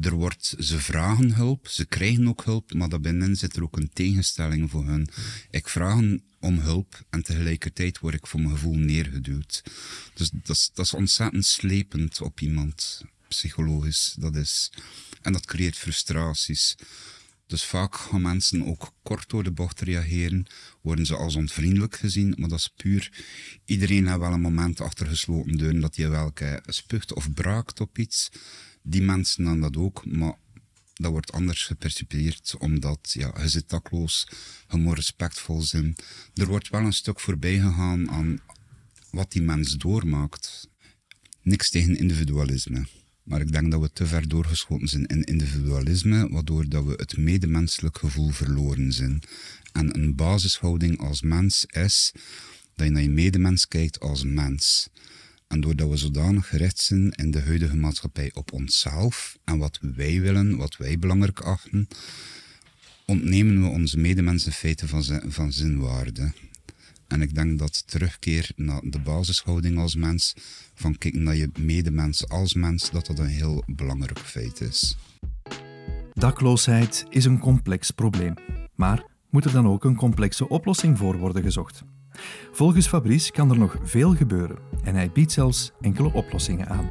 Er 0.00 0.14
wordt, 0.14 0.54
ze 0.58 0.78
vragen 0.78 1.34
hulp, 1.34 1.68
ze 1.68 1.84
krijgen 1.84 2.28
ook 2.28 2.44
hulp, 2.44 2.74
maar 2.74 2.88
daarbinnen 2.88 3.36
zit 3.36 3.56
er 3.56 3.62
ook 3.62 3.76
een 3.76 3.90
tegenstelling 3.92 4.70
voor 4.70 4.84
hun. 4.86 5.08
Ik 5.50 5.68
vraag 5.68 6.00
om 6.40 6.58
hulp 6.58 7.04
en 7.10 7.22
tegelijkertijd 7.22 7.98
word 7.98 8.14
ik 8.14 8.26
voor 8.26 8.40
mijn 8.40 8.52
gevoel 8.52 8.74
neergeduwd. 8.74 9.62
Dus 10.14 10.30
dat 10.30 10.56
is, 10.56 10.70
dat 10.74 10.94
ontzettend 10.94 11.46
slepend 11.46 12.20
op 12.20 12.40
iemand, 12.40 13.04
psychologisch. 13.28 14.14
Dat 14.18 14.36
is. 14.36 14.72
En 15.22 15.32
dat 15.32 15.46
creëert 15.46 15.76
frustraties. 15.76 16.76
Dus 17.52 17.64
vaak 17.64 17.96
gaan 17.96 18.22
mensen 18.22 18.66
ook 18.66 18.94
kort 19.02 19.28
door 19.28 19.44
de 19.44 19.50
bocht 19.50 19.80
reageren, 19.80 20.46
worden 20.80 21.06
ze 21.06 21.16
als 21.16 21.34
onvriendelijk 21.36 21.96
gezien, 21.96 22.34
maar 22.38 22.48
dat 22.48 22.58
is 22.58 22.68
puur. 22.76 23.24
Iedereen 23.64 24.06
heeft 24.06 24.18
wel 24.18 24.32
een 24.32 24.40
moment 24.40 24.80
achter 24.80 25.06
gesloten 25.06 25.56
deuren 25.56 25.80
dat 25.80 25.96
je 25.96 26.08
welke 26.08 26.62
spucht 26.66 27.12
of 27.12 27.32
braakt 27.32 27.80
op 27.80 27.98
iets 27.98 28.30
die 28.82 29.02
mensen 29.02 29.44
dan 29.44 29.60
dat 29.60 29.76
ook, 29.76 30.06
maar 30.06 30.34
dat 30.94 31.10
wordt 31.10 31.32
anders 31.32 31.64
gepercipieerd, 31.64 32.54
omdat 32.58 33.10
ja, 33.12 33.40
je 33.40 33.48
zit 33.48 33.68
dakloos, 33.68 34.28
je 34.68 34.76
moet 34.76 34.96
respectvol 34.96 35.62
zijn. 35.62 35.94
Er 36.34 36.46
wordt 36.46 36.68
wel 36.68 36.80
een 36.80 36.92
stuk 36.92 37.20
voorbij 37.20 37.58
gegaan 37.58 38.10
aan 38.10 38.40
wat 39.10 39.32
die 39.32 39.42
mens 39.42 39.76
doormaakt. 39.76 40.68
Niks 41.42 41.70
tegen 41.70 41.96
individualisme. 41.96 42.86
Maar 43.22 43.40
ik 43.40 43.52
denk 43.52 43.70
dat 43.70 43.80
we 43.80 43.92
te 43.92 44.06
ver 44.06 44.28
doorgeschoten 44.28 44.88
zijn 44.88 45.06
in 45.06 45.24
individualisme, 45.24 46.28
waardoor 46.28 46.68
dat 46.68 46.84
we 46.84 46.92
het 46.96 47.16
medemenselijk 47.16 47.98
gevoel 47.98 48.30
verloren 48.30 48.92
zijn. 48.92 49.22
En 49.72 49.94
een 49.94 50.14
basishouding 50.14 50.98
als 50.98 51.22
mens 51.22 51.66
is 51.66 52.12
dat 52.74 52.86
je 52.86 52.92
naar 52.92 53.02
je 53.02 53.10
medemens 53.10 53.68
kijkt 53.68 54.00
als 54.00 54.24
mens. 54.24 54.88
En 55.46 55.60
doordat 55.60 55.88
we 55.88 55.96
zodanig 55.96 56.48
gericht 56.48 56.78
zijn 56.78 57.10
in 57.10 57.30
de 57.30 57.40
huidige 57.40 57.76
maatschappij 57.76 58.30
op 58.34 58.52
onszelf 58.52 59.38
en 59.44 59.58
wat 59.58 59.78
wij 59.80 60.20
willen, 60.20 60.56
wat 60.56 60.76
wij 60.76 60.98
belangrijk 60.98 61.40
achten, 61.40 61.88
ontnemen 63.06 63.62
we 63.62 63.68
onze 63.68 63.98
medemensen 63.98 64.52
feiten 64.52 64.88
van, 64.88 65.04
van 65.26 65.52
zinwaarde. 65.52 66.32
En 67.12 67.20
ik 67.20 67.34
denk 67.34 67.58
dat 67.58 67.86
terugkeer 67.86 68.52
naar 68.56 68.80
de 68.84 69.00
basishouding 69.00 69.78
als 69.78 69.94
mens, 69.94 70.34
van 70.74 70.98
kijken 70.98 71.22
naar 71.22 71.36
je 71.36 71.50
medemens 71.58 72.28
als 72.28 72.54
mens, 72.54 72.90
dat 72.90 73.06
dat 73.06 73.18
een 73.18 73.26
heel 73.26 73.62
belangrijk 73.66 74.18
feit 74.18 74.60
is. 74.60 74.96
Dakloosheid 76.12 77.06
is 77.08 77.24
een 77.24 77.38
complex 77.38 77.90
probleem, 77.90 78.34
maar 78.74 79.04
moet 79.30 79.44
er 79.44 79.52
dan 79.52 79.66
ook 79.66 79.84
een 79.84 79.96
complexe 79.96 80.48
oplossing 80.48 80.98
voor 80.98 81.18
worden 81.18 81.42
gezocht? 81.42 81.82
Volgens 82.52 82.88
Fabrice 82.88 83.32
kan 83.32 83.50
er 83.50 83.58
nog 83.58 83.76
veel 83.82 84.14
gebeuren 84.14 84.58
en 84.84 84.94
hij 84.94 85.10
biedt 85.10 85.32
zelfs 85.32 85.72
enkele 85.80 86.12
oplossingen 86.12 86.68
aan. 86.68 86.90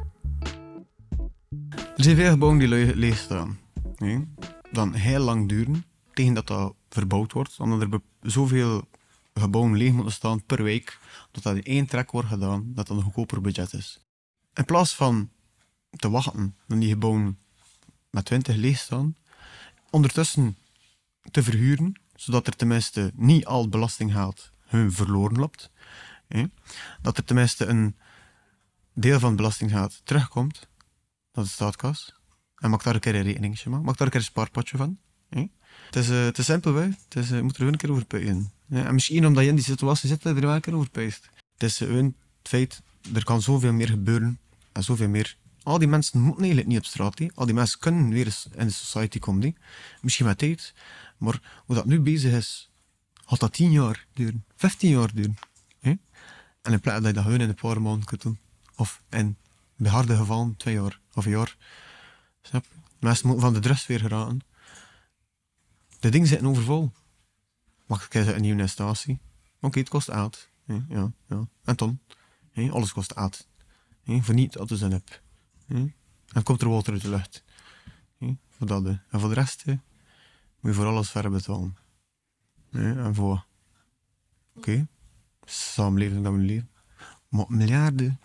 Er 1.96 2.04
zijn 2.04 2.16
veel 2.16 2.30
gebouwen 2.30 2.60
die 2.60 2.96
leeg 2.96 3.18
staan. 3.18 3.60
Nee? 3.96 4.28
Dan 4.72 4.94
heel 4.94 5.20
lang 5.20 5.50
duren 5.50 5.84
tegen 6.14 6.34
dat 6.34 6.48
dat 6.48 6.74
verbouwd 6.90 7.34
wordt, 7.34 7.60
omdat 7.60 7.82
er 7.82 8.00
zoveel 8.22 8.90
gebouwen 9.34 9.78
leeg 9.78 9.92
moeten 9.92 10.14
staan 10.14 10.46
per 10.46 10.64
week, 10.64 11.00
dat 11.32 11.44
dat 11.44 11.56
in 11.56 11.64
één 11.64 11.86
trek 11.86 12.12
wordt 12.12 12.28
gedaan, 12.28 12.72
dat 12.74 12.88
dat 12.88 12.98
een 12.98 13.04
goedkoper 13.04 13.42
budget 13.42 13.74
is. 13.74 14.06
In 14.54 14.66
plaats 14.66 14.96
van 14.96 15.30
te 15.90 16.10
wachten 16.10 16.56
dan 16.68 16.80
die 16.80 16.90
gebouwen 16.90 17.40
met 18.10 18.26
20 18.26 18.56
leeg 18.56 18.78
staan, 18.78 19.16
ondertussen 19.90 20.58
te 21.32 21.44
verhuren, 21.44 22.02
zodat 22.16 22.48
er 22.48 22.56
tenminste 22.56 23.12
niet 23.16 23.46
al 23.46 23.70
belastinggeld 23.70 24.52
hun 24.60 24.92
verloren 24.92 25.38
loopt. 25.38 25.72
Hè? 26.28 26.46
Dat 27.02 27.18
er 27.18 27.24
tenminste 27.24 27.66
een 27.66 27.96
deel 28.94 29.20
van 29.20 29.28
het 29.28 29.38
belastinggeld 29.38 30.02
terugkomt 30.04 30.68
naar 31.34 31.44
de 31.44 31.50
staatkas. 31.50 32.20
En 32.56 32.70
maak 32.70 32.84
daar 32.84 32.94
een 32.94 33.00
keer 33.00 33.16
een 33.16 33.22
rekeningje 33.22 33.70
van. 33.70 33.84
Maak 33.84 33.98
daar 33.98 34.08
een 34.08 34.14
keer 34.14 34.20
een 34.20 34.26
spaarpotje 34.26 34.78
van. 34.78 35.00
Het, 35.86 35.96
is, 35.96 36.10
het 36.10 36.38
is 36.38 36.46
simpel, 36.46 36.76
hè? 36.76 36.84
Het 36.84 37.16
is, 37.16 37.30
je 37.30 37.42
moet 37.42 37.58
er 37.58 37.68
een 37.68 37.78
keer 37.78 37.92
over 37.92 38.06
puien. 38.72 38.86
En 38.86 38.94
misschien 38.94 39.26
omdat 39.26 39.44
je 39.44 39.50
in 39.50 39.56
die 39.56 39.64
situatie 39.64 40.10
zit, 40.10 40.22
dat 40.22 40.36
je 40.36 40.42
er 40.42 40.48
wel 40.48 40.60
een 40.62 40.76
over 40.76 40.90
puist. 40.90 41.30
Het 41.54 41.64
is 41.64 41.82
uh, 41.82 41.96
het 41.96 42.14
feit, 42.44 42.82
er 43.14 43.24
kan 43.24 43.42
zoveel 43.42 43.74
meer 43.74 43.88
gebeuren. 43.88 44.40
En 44.72 44.84
zoveel 44.84 45.10
meer. 45.10 45.38
Al 45.64 45.78
die 45.78 45.88
mensen 45.88 46.20
moeten 46.20 46.40
eigenlijk 46.40 46.68
niet 46.68 46.78
op 46.78 46.86
straat. 46.86 47.36
Al 47.36 47.46
die 47.46 47.56
mensen 47.56 47.80
kunnen 47.80 48.10
weer 48.10 48.36
in 48.56 48.68
de 48.68 48.74
society 48.74 49.20
komen. 49.20 49.56
Misschien 50.02 50.26
met 50.26 50.38
tijd. 50.38 50.74
Maar 51.18 51.64
hoe 51.66 51.76
dat 51.76 51.86
nu 51.86 52.00
bezig 52.00 52.34
is, 52.34 52.72
had 53.24 53.40
dat 53.40 53.54
10 53.54 53.72
jaar 53.72 54.06
duren, 54.14 54.46
15 54.56 54.90
jaar 54.90 55.14
duren. 55.14 55.38
En 56.62 56.74
in 56.74 56.80
plaats 56.80 57.00
dat 57.00 57.08
je 57.08 57.14
dat 57.14 57.24
gewoon 57.24 57.40
in 57.40 57.50
een 57.50 57.56
paar 57.56 57.82
maanden 57.82 58.06
kunt 58.06 58.22
doen. 58.22 58.40
Of 58.76 59.02
in 59.10 59.38
bij 59.76 59.92
harde 59.92 60.16
gevallen 60.16 60.56
twee 60.58 60.74
jaar 60.74 61.00
of 61.14 61.26
een 61.26 61.32
jaar. 61.32 61.58
Snap? 62.42 62.66
Mensen 63.00 63.28
moeten 63.28 63.46
van 63.46 63.54
de 63.54 63.60
dress 63.60 63.88
weer 63.88 64.00
geraken. 64.00 64.40
De 66.00 66.10
dingen 66.10 66.28
zitten 66.28 66.48
overvol. 66.48 66.92
Mag 67.92 68.06
ik 68.06 68.14
een 68.14 68.42
nieuwe 68.42 68.62
installatie? 68.62 69.20
Oké, 69.62 69.80
het 69.80 69.90
kost 69.90 70.10
aard. 70.10 70.50
Ja, 70.66 71.12
ja. 71.28 71.48
En 71.64 71.76
ton? 71.76 72.00
Alles 72.70 72.92
kost 72.92 73.16
aard. 73.16 73.48
Voor 74.06 74.34
niet 74.34 74.54
dat 74.54 74.70
je 74.70 74.78
zin 74.78 74.92
hebt. 74.92 75.22
En 75.68 76.44
komt 76.44 76.62
er 76.62 76.70
water 76.70 76.94
uit 76.94 77.02
de 77.02 77.10
lucht. 77.10 77.44
Voor 78.50 78.68
dat. 78.68 78.86
En 78.86 79.20
voor 79.20 79.30
de 79.30 79.36
rest 79.36 79.66
moet 79.66 79.80
je 80.62 80.74
voor 80.74 80.86
alles 80.86 81.10
verder 81.10 81.32
betalen. 81.32 81.78
En 82.72 83.16
voor... 83.16 83.46
Oké, 84.56 84.70
okay. 84.70 84.88
samenleving 85.46 86.24
dat 86.24 86.34
we 86.34 86.40
leven. 86.40 86.70
Maar 87.28 87.46
miljarden, 87.48 88.20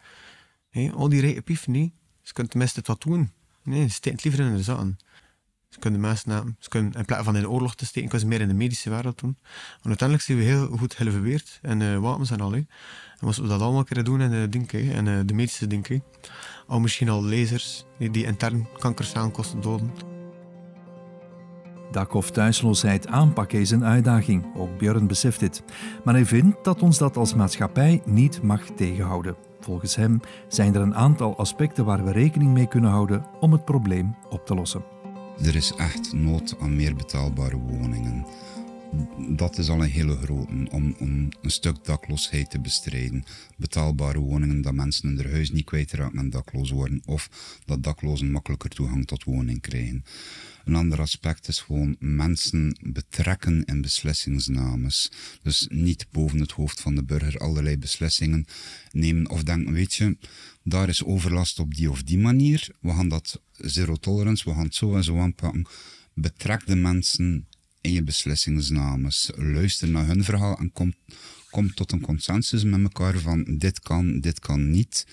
al 0.95 1.09
die 1.09 1.21
rijke 1.21 1.43
pieven, 1.43 1.73
nee. 1.73 1.95
ze 2.23 2.33
kunnen 2.33 2.53
tenminste 2.53 2.81
wat 2.85 3.03
doen. 3.03 3.33
Nee, 3.63 3.87
ze 3.89 3.95
steken 3.95 4.21
liever 4.23 4.45
in 4.45 4.57
de 4.57 4.63
zaken. 4.63 4.99
Ze 5.69 5.79
kunnen 5.79 6.01
mensen 6.01 6.31
hebben, 6.31 6.57
ze 6.59 6.69
kunnen 6.69 6.93
in 6.93 7.05
plaats 7.05 7.25
van 7.25 7.37
in 7.37 7.43
de 7.43 7.51
oorlog 7.51 7.75
te 7.75 7.87
steken, 7.87 8.09
kunnen 8.09 8.29
ze 8.29 8.33
meer 8.33 8.43
in 8.43 8.49
de 8.49 8.55
medische 8.65 8.91
wereld 8.91 9.19
doen. 9.19 9.37
En 9.83 9.89
uiteindelijk 9.89 10.29
zijn 10.29 10.39
we 10.39 10.45
heel 10.45 10.67
goed 10.67 10.95
geëvalueerd 10.95 11.59
en 11.63 11.81
uh, 11.81 11.99
wapens 11.99 12.31
en 12.31 12.41
al. 12.41 12.53
Hè. 12.53 12.57
En 13.19 13.27
als 13.27 13.39
we 13.39 13.47
dat 13.47 13.61
allemaal 13.61 13.85
kunnen 13.85 14.05
doen 14.05 14.21
in 14.21 14.31
de 14.31 14.49
denken, 14.49 14.93
en 14.93 15.07
uh, 15.07 15.21
de 15.25 15.35
medische 15.35 15.67
denken, 15.67 16.03
al 16.67 16.81
misschien 16.81 17.09
al 17.09 17.25
lasers 17.25 17.85
die, 17.99 18.11
die 18.11 18.25
intern 18.25 18.69
kankercellen 18.79 19.31
kosten 19.31 19.61
doden. 19.61 19.91
Dak- 21.91 22.15
of 22.15 22.31
thuisloosheid 22.31 23.07
aanpakken 23.07 23.61
is 23.61 23.71
een 23.71 23.85
uitdaging, 23.85 24.57
ook 24.57 24.79
Björn 24.79 25.07
beseft 25.07 25.41
dit. 25.41 25.63
Maar 26.05 26.15
hij 26.15 26.27
vindt 26.27 26.65
dat 26.65 26.83
ons 26.83 26.99
dat 26.99 27.17
als 27.17 27.35
maatschappij 27.35 28.03
niet 28.05 28.43
mag 28.43 28.63
tegenhouden. 28.77 29.37
Volgens 29.61 29.97
hem 29.97 30.21
zijn 30.49 30.75
er 30.75 30.81
een 30.81 30.95
aantal 30.95 31.37
aspecten 31.37 31.85
waar 31.85 32.05
we 32.05 32.13
rekening 32.13 32.53
mee 32.53 32.69
kunnen 32.69 32.91
houden 32.91 33.27
om 33.41 33.53
het 33.53 33.65
probleem 33.65 34.17
op 34.29 34.47
te 34.47 34.55
lossen. 34.55 34.96
Er 35.43 35.57
is 35.57 35.73
echt 35.73 36.13
nood 36.13 36.59
aan 36.59 36.77
meer 36.77 36.95
betaalbare 36.95 37.57
woningen. 37.57 38.27
Dat 39.37 39.59
is 39.59 39.69
al 39.69 39.83
een 39.83 39.91
hele 39.91 40.17
grote 40.17 40.53
om, 40.71 40.95
om 40.99 41.29
een 41.43 41.51
stuk 41.51 41.85
dakloosheid 41.85 42.51
te 42.51 42.61
bestrijden. 42.61 43.25
Betaalbare 43.57 44.19
woningen, 44.19 44.63
dat 44.63 44.75
mensen 44.75 45.17
hun 45.17 45.31
huis 45.31 45.51
niet 45.51 45.65
kwijtraken 45.65 46.19
en 46.19 46.31
dakloos 46.31 46.71
worden, 46.71 47.03
of 47.05 47.31
dat 47.65 47.83
daklozen 47.83 48.31
makkelijker 48.31 48.71
toegang 48.71 49.07
tot 49.07 49.25
woning 49.25 49.61
krijgen. 49.61 50.05
Een 50.65 50.75
ander 50.75 51.01
aspect 51.01 51.49
is 51.49 51.61
gewoon 51.61 51.97
mensen 51.99 52.79
betrekken 52.83 53.65
in 53.65 53.81
beslissingsnames. 53.81 55.11
Dus 55.43 55.67
niet 55.71 56.07
boven 56.11 56.41
het 56.41 56.51
hoofd 56.53 56.81
van 56.81 56.95
de 56.95 57.05
burger 57.05 57.39
allerlei 57.39 57.79
beslissingen 57.79 58.47
nemen 58.93 59.31
of 59.31 59.43
denken, 59.43 59.73
weet 59.73 59.95
je, 59.95 60.17
daar 60.69 60.89
is 60.89 61.05
overlast 61.05 61.59
op 61.59 61.75
die 61.75 61.91
of 61.91 62.03
die 62.03 62.19
manier. 62.19 62.69
We 62.81 62.91
gaan 62.91 63.09
dat 63.09 63.41
zero 63.53 63.97
tolerance, 63.97 64.45
we 64.45 64.55
gaan 64.55 64.65
het 64.65 64.75
zo 64.75 64.95
en 64.95 65.05
zo 65.05 65.19
aanpakken. 65.19 65.67
Betrek 66.15 66.67
de 66.67 66.77
mensen 66.77 67.47
in 67.81 67.93
je 67.93 68.03
beslissingsnames. 68.03 69.31
Luister 69.35 69.89
naar 69.89 70.07
hun 70.07 70.25
verhaal 70.25 70.59
en 70.59 70.73
kom, 70.73 70.95
kom 71.51 71.75
tot 71.75 71.93
een 71.93 72.01
consensus 72.01 72.65
met 72.65 72.83
elkaar 72.83 73.19
van 73.19 73.45
dit 73.59 73.81
kan, 73.81 74.21
dit 74.21 74.39
kan 74.39 74.71
niet 74.71 75.07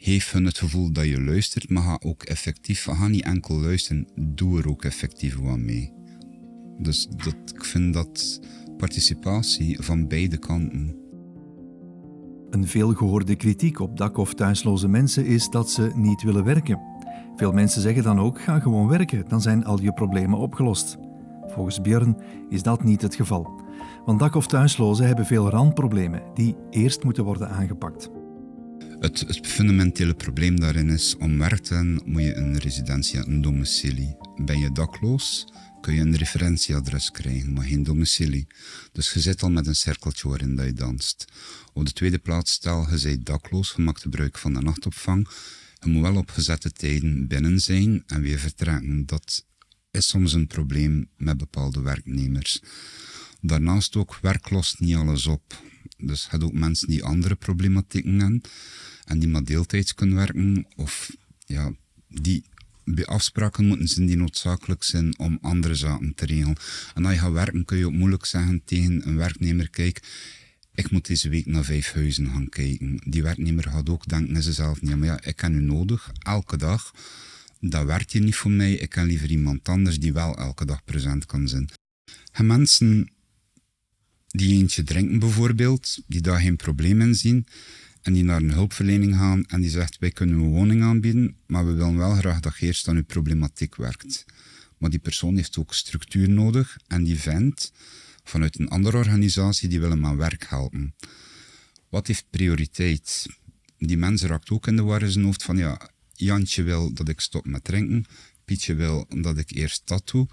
geef 0.00 0.30
hun 0.30 0.44
het 0.44 0.58
gevoel 0.58 0.92
dat 0.92 1.06
je 1.06 1.20
luistert, 1.20 1.68
maar 1.68 1.82
ga 1.82 2.00
ook 2.02 2.22
effectief, 2.22 2.84
ga 2.84 3.08
niet 3.08 3.24
enkel 3.24 3.60
luisteren, 3.60 4.08
doe 4.14 4.58
er 4.58 4.68
ook 4.68 4.84
effectief 4.84 5.36
wat 5.36 5.58
mee. 5.58 5.92
Dus 6.78 7.06
dat, 7.06 7.36
ik 7.54 7.64
vind 7.64 7.94
dat 7.94 8.40
participatie 8.76 9.76
van 9.80 10.08
beide 10.08 10.38
kanten. 10.38 10.97
Een 12.50 12.66
veelgehoorde 12.66 13.36
kritiek 13.36 13.80
op 13.80 13.96
dak- 13.96 14.16
of 14.16 14.34
thuisloze 14.34 14.88
mensen 14.88 15.26
is 15.26 15.48
dat 15.48 15.70
ze 15.70 15.90
niet 15.94 16.22
willen 16.22 16.44
werken. 16.44 16.80
Veel 17.36 17.52
mensen 17.52 17.82
zeggen 17.82 18.02
dan 18.02 18.20
ook: 18.20 18.40
ga 18.40 18.60
gewoon 18.60 18.88
werken, 18.88 19.24
dan 19.28 19.40
zijn 19.40 19.64
al 19.64 19.80
je 19.80 19.92
problemen 19.92 20.38
opgelost. 20.38 20.96
Volgens 21.46 21.80
Björn 21.80 22.16
is 22.48 22.62
dat 22.62 22.84
niet 22.84 23.02
het 23.02 23.14
geval. 23.14 23.50
Want 24.04 24.18
dak- 24.18 24.34
of 24.34 24.46
thuislozen 24.46 25.06
hebben 25.06 25.26
veel 25.26 25.50
randproblemen 25.50 26.22
die 26.34 26.56
eerst 26.70 27.04
moeten 27.04 27.24
worden 27.24 27.48
aangepakt. 27.48 28.10
Het, 28.98 29.20
het, 29.20 29.46
fundamentele 29.46 30.14
probleem 30.14 30.60
daarin 30.60 30.88
is, 30.88 31.16
om 31.16 31.38
werk 31.38 31.58
te 31.58 31.74
doen, 31.74 32.00
moet 32.04 32.22
je 32.22 32.36
een 32.36 32.58
residentie, 32.58 33.26
een 33.26 33.40
domicilie. 33.40 34.16
Ben 34.44 34.58
je 34.58 34.72
dakloos, 34.72 35.46
je 35.94 36.00
een 36.00 36.16
referentieadres 36.16 37.10
krijgen, 37.10 37.52
maar 37.52 37.64
geen 37.64 37.82
domicilie. 37.82 38.46
Dus 38.92 39.12
je 39.12 39.20
zit 39.20 39.42
al 39.42 39.50
met 39.50 39.66
een 39.66 39.74
cirkeltje 39.74 40.28
waarin 40.28 40.56
dat 40.56 40.66
je 40.66 40.72
danst. 40.72 41.24
Op 41.72 41.86
de 41.86 41.92
tweede 41.92 42.18
plaats, 42.18 42.52
stel 42.52 42.88
je 42.90 43.00
bent 43.02 43.26
dakloos, 43.26 43.72
je 43.76 43.82
maakt 43.82 44.02
gebruik 44.02 44.38
van 44.38 44.52
de 44.54 44.60
nachtopvang. 44.60 45.28
Je 45.80 45.88
moet 45.88 46.02
wel 46.02 46.16
op 46.16 46.30
gezette 46.30 46.70
tijden 46.70 47.26
binnen 47.26 47.60
zijn 47.60 48.02
en 48.06 48.20
weer 48.20 48.38
vertrekken. 48.38 49.06
Dat 49.06 49.44
is 49.90 50.08
soms 50.08 50.32
een 50.32 50.46
probleem 50.46 51.08
met 51.16 51.36
bepaalde 51.36 51.80
werknemers. 51.80 52.60
Daarnaast 53.40 53.96
ook, 53.96 54.18
werk 54.22 54.50
lost 54.50 54.80
niet 54.80 54.96
alles 54.96 55.26
op. 55.26 55.62
Dus 55.96 56.22
je 56.22 56.28
hebt 56.30 56.42
ook 56.42 56.52
mensen 56.52 56.88
die 56.88 57.04
andere 57.04 57.34
problematieken 57.34 58.20
hebben 58.20 58.40
en 59.04 59.18
die 59.18 59.28
maar 59.28 59.44
deeltijds 59.44 59.94
kunnen 59.94 60.16
werken 60.16 60.66
of 60.76 61.10
ja, 61.46 61.72
die 62.08 62.44
bij 62.94 63.06
afspraken 63.06 63.66
moeten 63.66 63.88
zijn 63.88 64.06
die 64.06 64.16
noodzakelijk 64.16 64.82
zijn 64.82 65.18
om 65.18 65.38
andere 65.40 65.74
zaken 65.74 66.14
te 66.14 66.26
regelen. 66.26 66.56
En 66.94 67.04
als 67.04 67.14
je 67.14 67.20
gaat 67.20 67.32
werken 67.32 67.64
kun 67.64 67.78
je 67.78 67.86
ook 67.86 67.92
moeilijk 67.92 68.24
zeggen 68.24 68.62
tegen 68.64 69.08
een 69.08 69.16
werknemer, 69.16 69.70
kijk, 69.70 70.02
ik 70.74 70.90
moet 70.90 71.06
deze 71.06 71.28
week 71.28 71.46
naar 71.46 71.64
vijf 71.64 71.92
huizen 71.92 72.26
gaan 72.26 72.48
kijken. 72.48 73.00
Die 73.04 73.22
werknemer 73.22 73.64
gaat 73.64 73.88
ook 73.88 74.08
denken 74.08 74.34
in 74.34 74.42
zichzelf, 74.42 74.78
ja, 74.80 74.96
maar 74.96 75.08
ja, 75.08 75.20
ik 75.22 75.40
heb 75.40 75.52
u 75.52 75.60
nodig, 75.60 76.10
elke 76.18 76.56
dag. 76.56 76.94
Dat 77.60 77.86
werkt 77.86 78.12
hier 78.12 78.22
niet 78.22 78.36
voor 78.36 78.50
mij, 78.50 78.72
ik 78.72 78.92
heb 78.92 79.06
liever 79.06 79.30
iemand 79.30 79.68
anders 79.68 79.98
die 79.98 80.12
wel 80.12 80.36
elke 80.36 80.64
dag 80.64 80.84
present 80.84 81.26
kan 81.26 81.48
zijn. 81.48 81.68
En 82.32 82.46
mensen 82.46 83.10
die 84.28 84.58
eentje 84.58 84.82
drinken 84.82 85.18
bijvoorbeeld, 85.18 85.98
die 86.06 86.20
daar 86.20 86.40
geen 86.40 86.56
probleem 86.56 87.00
in 87.00 87.14
zien 87.14 87.46
en 88.02 88.12
die 88.12 88.24
naar 88.24 88.42
een 88.42 88.52
hulpverlening 88.52 89.14
gaan 89.14 89.44
en 89.44 89.60
die 89.60 89.70
zegt 89.70 89.98
wij 89.98 90.10
kunnen 90.10 90.38
een 90.38 90.48
woning 90.48 90.82
aanbieden, 90.82 91.36
maar 91.46 91.66
we 91.66 91.72
willen 91.72 91.96
wel 91.96 92.14
graag 92.14 92.40
dat 92.40 92.56
je 92.58 92.66
eerst 92.66 92.88
aan 92.88 92.96
je 92.96 93.02
problematiek 93.02 93.76
werkt. 93.76 94.24
Maar 94.78 94.90
die 94.90 94.98
persoon 94.98 95.36
heeft 95.36 95.58
ook 95.58 95.74
structuur 95.74 96.28
nodig 96.30 96.76
en 96.86 97.04
die 97.04 97.18
vindt 97.18 97.72
vanuit 98.24 98.58
een 98.58 98.68
andere 98.68 98.96
organisatie 98.96 99.68
die 99.68 99.80
willen 99.80 100.00
maar 100.00 100.16
werk 100.16 100.46
helpen. 100.48 100.94
Wat 101.88 102.06
heeft 102.06 102.26
prioriteit? 102.30 103.26
Die 103.78 103.96
mensen 103.96 104.28
raakt 104.28 104.50
ook 104.50 104.66
in 104.66 104.76
de 104.76 104.82
war 104.82 105.02
in 105.02 105.10
zijn 105.10 105.24
hoofd 105.24 105.42
van 105.42 105.56
ja, 105.56 105.90
Jantje 106.12 106.62
wil 106.62 106.92
dat 106.92 107.08
ik 107.08 107.20
stop 107.20 107.46
met 107.46 107.64
drinken, 107.64 108.04
Pietje 108.44 108.74
wil 108.74 109.06
dat 109.16 109.38
ik 109.38 109.50
eerst 109.50 109.82
dat 109.84 110.08
doe. 110.10 110.28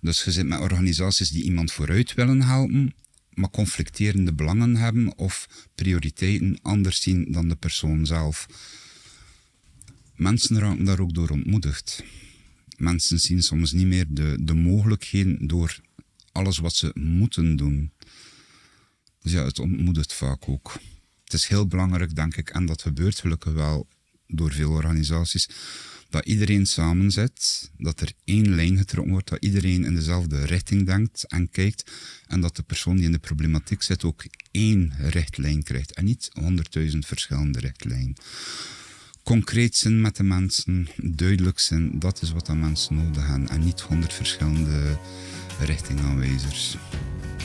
Dus 0.00 0.24
je 0.24 0.32
zit 0.32 0.46
met 0.46 0.60
organisaties 0.60 1.30
die 1.30 1.44
iemand 1.44 1.72
vooruit 1.72 2.14
willen 2.14 2.42
helpen, 2.42 2.94
maar 3.34 3.50
conflicterende 3.50 4.32
belangen 4.32 4.76
hebben 4.76 5.18
of 5.18 5.48
prioriteiten 5.74 6.58
anders 6.62 7.02
zien 7.02 7.32
dan 7.32 7.48
de 7.48 7.56
persoon 7.56 8.06
zelf. 8.06 8.46
Mensen 10.14 10.58
raken 10.58 10.84
daar 10.84 11.00
ook 11.00 11.14
door 11.14 11.28
ontmoedigd. 11.28 12.04
Mensen 12.76 13.20
zien 13.20 13.42
soms 13.42 13.72
niet 13.72 13.86
meer 13.86 14.06
de, 14.08 14.36
de 14.40 14.54
mogelijkheden 14.54 15.46
door 15.46 15.80
alles 16.32 16.58
wat 16.58 16.74
ze 16.74 16.90
moeten 16.94 17.56
doen. 17.56 17.92
Dus 19.20 19.32
ja, 19.32 19.44
het 19.44 19.58
ontmoedigt 19.58 20.12
vaak 20.12 20.48
ook. 20.48 20.72
Het 21.24 21.32
is 21.32 21.46
heel 21.46 21.66
belangrijk, 21.66 22.14
denk 22.14 22.36
ik, 22.36 22.50
en 22.50 22.66
dat 22.66 22.82
gebeurt 22.82 23.18
gelukkig 23.18 23.52
wel 23.52 23.88
door 24.26 24.52
veel 24.52 24.70
organisaties, 24.70 25.48
dat 26.14 26.24
iedereen 26.24 26.66
samen 26.66 27.10
zit, 27.10 27.70
dat 27.78 28.00
er 28.00 28.12
één 28.24 28.54
lijn 28.54 28.76
getrokken 28.76 29.12
wordt, 29.12 29.28
dat 29.28 29.42
iedereen 29.42 29.84
in 29.84 29.94
dezelfde 29.94 30.44
richting 30.44 30.86
denkt 30.86 31.24
en 31.24 31.50
kijkt 31.50 31.90
en 32.26 32.40
dat 32.40 32.56
de 32.56 32.62
persoon 32.62 32.96
die 32.96 33.04
in 33.04 33.12
de 33.12 33.18
problematiek 33.18 33.82
zit 33.82 34.04
ook 34.04 34.24
één 34.50 34.92
richtlijn 34.98 35.62
krijgt 35.62 35.92
en 35.92 36.04
niet 36.04 36.30
honderdduizend 36.32 37.06
verschillende 37.06 37.58
richtlijnen. 37.58 38.14
Concreet 39.22 39.76
zijn 39.76 40.00
met 40.00 40.16
de 40.16 40.22
mensen, 40.22 40.88
duidelijk 40.96 41.58
zijn, 41.58 41.98
dat 41.98 42.22
is 42.22 42.32
wat 42.32 42.46
de 42.46 42.54
mensen 42.54 42.94
nodig 42.94 43.26
hebben 43.26 43.48
en 43.48 43.64
niet 43.64 43.80
honderd 43.80 44.12
verschillende 44.12 44.98
richtingaanwijzers. 45.60 46.76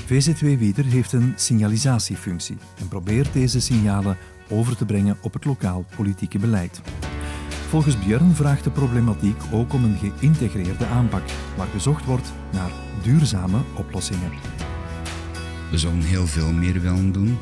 VZW 0.06 0.46
Wieder 0.46 0.86
heeft 0.86 1.12
een 1.12 1.34
signalisatiefunctie 1.36 2.58
en 2.80 2.88
probeert 2.88 3.34
deze 3.34 3.60
signalen 3.60 4.18
over 4.50 4.76
te 4.76 4.86
brengen 4.86 5.18
op 5.22 5.34
het 5.34 5.46
lokaal 5.46 5.86
politieke 5.96 6.40
beleid. 6.40 6.82
Volgens 7.70 8.00
Björn 8.00 8.36
vraagt 8.36 8.64
de 8.64 8.72
problematiek 8.72 9.42
ook 9.52 9.74
om 9.74 9.84
een 9.84 9.98
geïntegreerde 9.98 10.86
aanpak, 10.86 11.30
waar 11.58 11.68
gezocht 11.68 12.06
wordt 12.06 12.32
naar 12.52 12.72
duurzame 13.04 13.64
oplossingen. 13.76 14.32
We 15.72 15.78
zouden 15.78 16.04
heel 16.04 16.28
veel 16.28 16.54
meer 16.54 16.82
willen 16.82 17.12
doen, 17.12 17.38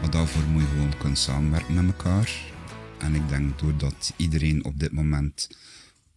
maar 0.00 0.10
daarvoor 0.10 0.42
moet 0.42 0.62
je 0.62 0.68
gewoon 0.68 0.98
kunnen 0.98 1.18
samenwerken 1.18 1.74
met 1.74 1.84
elkaar. 1.84 2.30
En 2.98 3.14
ik 3.14 3.28
denk 3.28 3.58
doordat 3.58 4.12
iedereen 4.16 4.64
op 4.64 4.78
dit 4.78 4.92
moment 4.92 5.48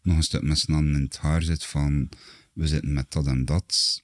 nog 0.01 0.15
een 0.15 0.23
stuk 0.23 0.41
met 0.41 0.59
z'n 0.59 0.71
handen 0.71 0.95
in 0.95 1.01
het 1.01 1.17
haar 1.17 1.41
zit 1.41 1.65
van 1.65 2.09
we 2.53 2.67
zitten 2.67 2.93
met 2.93 3.11
dat 3.11 3.27
en 3.27 3.45
dat, 3.45 4.01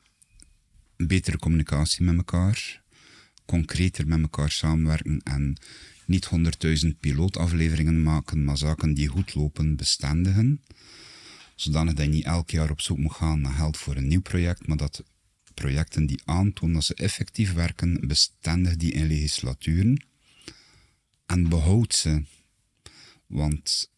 betere 0.95 1.37
communicatie 1.37 2.05
met 2.05 2.17
elkaar, 2.17 2.81
concreter 3.45 4.07
met 4.07 4.21
elkaar 4.21 4.51
samenwerken 4.51 5.21
en 5.23 5.57
niet 6.07 6.25
honderdduizend 6.25 6.99
pilootafleveringen 6.99 8.03
maken, 8.03 8.43
maar 8.43 8.57
zaken 8.57 8.93
die 8.93 9.07
goed 9.07 9.35
lopen 9.35 9.75
bestendigen. 9.75 10.61
Zodanig 11.55 11.93
dat 11.93 12.05
je 12.05 12.11
niet 12.11 12.25
elk 12.25 12.49
jaar 12.49 12.69
op 12.69 12.81
zoek 12.81 12.97
moet 12.97 13.13
gaan 13.13 13.41
naar 13.41 13.53
geld 13.53 13.77
voor 13.77 13.95
een 13.95 14.07
nieuw 14.07 14.21
project, 14.21 14.67
maar 14.67 14.77
dat 14.77 15.03
projecten 15.53 16.05
die 16.05 16.21
aantonen 16.25 16.73
dat 16.73 16.83
ze 16.83 16.93
effectief 16.93 17.53
werken, 17.53 18.07
bestendig 18.07 18.75
die 18.75 18.91
in 18.91 19.07
legislaturen. 19.07 20.05
En 21.25 21.49
behoud 21.49 21.93
ze. 21.93 22.23
Want 23.25 23.91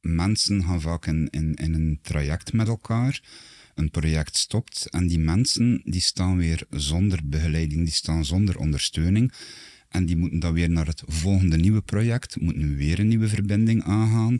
mensen 0.00 0.64
gaan 0.64 0.80
vaak 0.80 1.06
in, 1.06 1.28
in, 1.30 1.54
een 1.74 1.98
traject 2.02 2.52
met 2.52 2.68
elkaar. 2.68 3.22
Een 3.74 3.90
project 3.90 4.36
stopt 4.36 4.86
en 4.90 5.06
die 5.06 5.18
mensen 5.18 5.82
die 5.84 6.00
staan 6.00 6.36
weer 6.36 6.66
zonder 6.70 7.20
begeleiding, 7.24 7.84
die 7.84 7.92
staan 7.92 8.24
zonder 8.24 8.58
ondersteuning. 8.58 9.32
En 9.92 10.06
die 10.06 10.16
moeten 10.16 10.38
dan 10.38 10.52
weer 10.52 10.70
naar 10.70 10.86
het 10.86 11.02
volgende 11.06 11.56
nieuwe 11.56 11.82
project, 11.82 12.40
moeten 12.40 12.76
weer 12.76 12.98
een 12.98 13.08
nieuwe 13.08 13.28
verbinding 13.28 13.84
aangaan. 13.84 14.36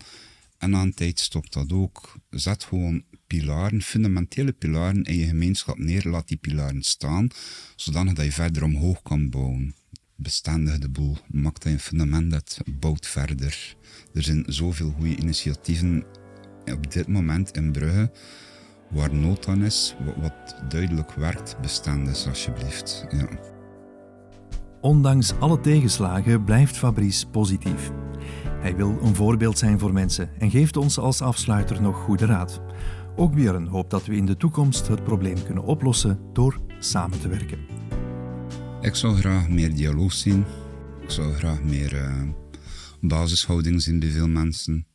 En 0.59 0.73
een 0.73 0.95
tijd 0.95 1.19
stopt 1.19 1.53
dat 1.53 1.73
ook. 1.73 2.17
Zet 2.31 2.65
gewoon 2.65 3.03
pilaren, 3.27 3.83
fundamentele 3.83 4.53
pilaren 4.53 5.03
in 5.03 5.17
je 5.17 5.27
gemeenschap 5.27 5.79
neer. 5.79 6.09
Laat 6.09 6.29
die 6.29 6.37
pilaren 6.37 6.83
staan, 6.83 7.29
zodanig 7.77 8.13
dat 8.13 8.25
je 8.25 8.33
verder 8.33 8.63
omhoog 8.63 9.03
kan 9.03 9.31
bouwen. 9.31 9.75
Bestendig 10.17 10.79
de 10.79 10.89
boel. 10.89 11.17
Maak 11.31 11.61
dat 11.61 11.73
een 11.73 11.81
fundament 11.81 12.31
dat 12.31 12.61
bouwt 12.81 13.07
verder. 13.07 13.77
Er 14.15 14.23
zijn 14.23 14.45
zoveel 14.47 14.91
goede 14.91 15.17
initiatieven 15.17 16.05
op 16.65 16.93
dit 16.93 17.09
moment 17.09 17.51
in 17.57 17.73
Brugge 17.73 18.11
waar 18.91 19.15
nood 19.15 19.49
aan 19.49 19.65
is, 19.65 19.95
wat 20.17 20.57
duidelijk 20.69 21.13
werkt, 21.13 21.57
bestendig 21.61 22.27
alsjeblieft. 22.27 23.05
Ja. 23.11 23.52
Ondanks 24.83 25.33
alle 25.39 25.61
tegenslagen 25.61 26.45
blijft 26.45 26.77
Fabrice 26.77 27.27
positief. 27.27 27.91
Hij 28.49 28.77
wil 28.77 28.99
een 29.03 29.15
voorbeeld 29.15 29.59
zijn 29.59 29.79
voor 29.79 29.93
mensen 29.93 30.31
en 30.39 30.51
geeft 30.51 30.77
ons 30.77 30.99
als 30.99 31.21
afsluiter 31.21 31.83
nog 31.83 31.97
goede 31.97 32.27
raad. 32.27 32.61
Ook 33.17 33.35
Björn 33.35 33.67
hoopt 33.67 33.91
dat 33.91 34.07
we 34.07 34.17
in 34.17 34.27
de 34.27 34.37
toekomst 34.37 34.89
het 34.89 35.05
probleem 35.05 35.45
kunnen 35.45 35.65
oplossen 35.65 36.21
door 36.33 36.61
samen 36.79 37.21
te 37.21 37.29
werken. 37.29 37.59
Ik 38.81 38.95
zou 38.95 39.17
graag 39.17 39.49
meer 39.49 39.75
dialoog 39.75 40.13
zien. 40.13 40.45
Ik 41.03 41.11
zou 41.11 41.35
graag 41.35 41.63
meer 41.63 41.95
uh, 41.95 42.23
basishouding 43.01 43.83
zien 43.83 43.99
bij 43.99 44.11
veel 44.11 44.29
mensen. 44.29 44.87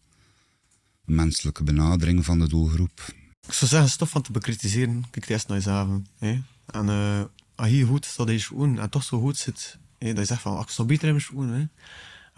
Een 1.05 1.15
menselijke 1.15 1.63
benadering 1.63 2.25
van 2.25 2.39
de 2.39 2.47
doelgroep. 2.47 3.05
Ik 3.47 3.53
zou 3.53 3.69
zeggen, 3.69 3.89
stof 3.89 4.09
van 4.09 4.21
te 4.21 4.31
bekritiseren. 4.31 5.03
Kijk 5.09 5.29
eerst 5.29 5.47
naar 5.47 5.57
jezelf. 5.57 5.87
Hè. 6.17 6.39
En 6.65 6.87
uh, 6.87 7.21
als 7.57 7.69
je 7.69 7.85
goed 7.85 8.05
staat 8.05 8.29
je 8.29 8.39
schoen 8.39 8.79
en 8.79 8.89
toch 8.89 9.03
zo 9.03 9.19
goed 9.19 9.37
zit, 9.37 9.77
hè, 9.97 10.07
dat 10.07 10.17
je 10.17 10.25
zegt 10.25 10.41
van, 10.41 10.61
ik 10.61 10.69
sta 10.69 10.83
beter 10.83 11.07
in 11.07 11.13
mijn 11.13 11.25
schoen. 11.25 11.49
Hè. 11.49 11.67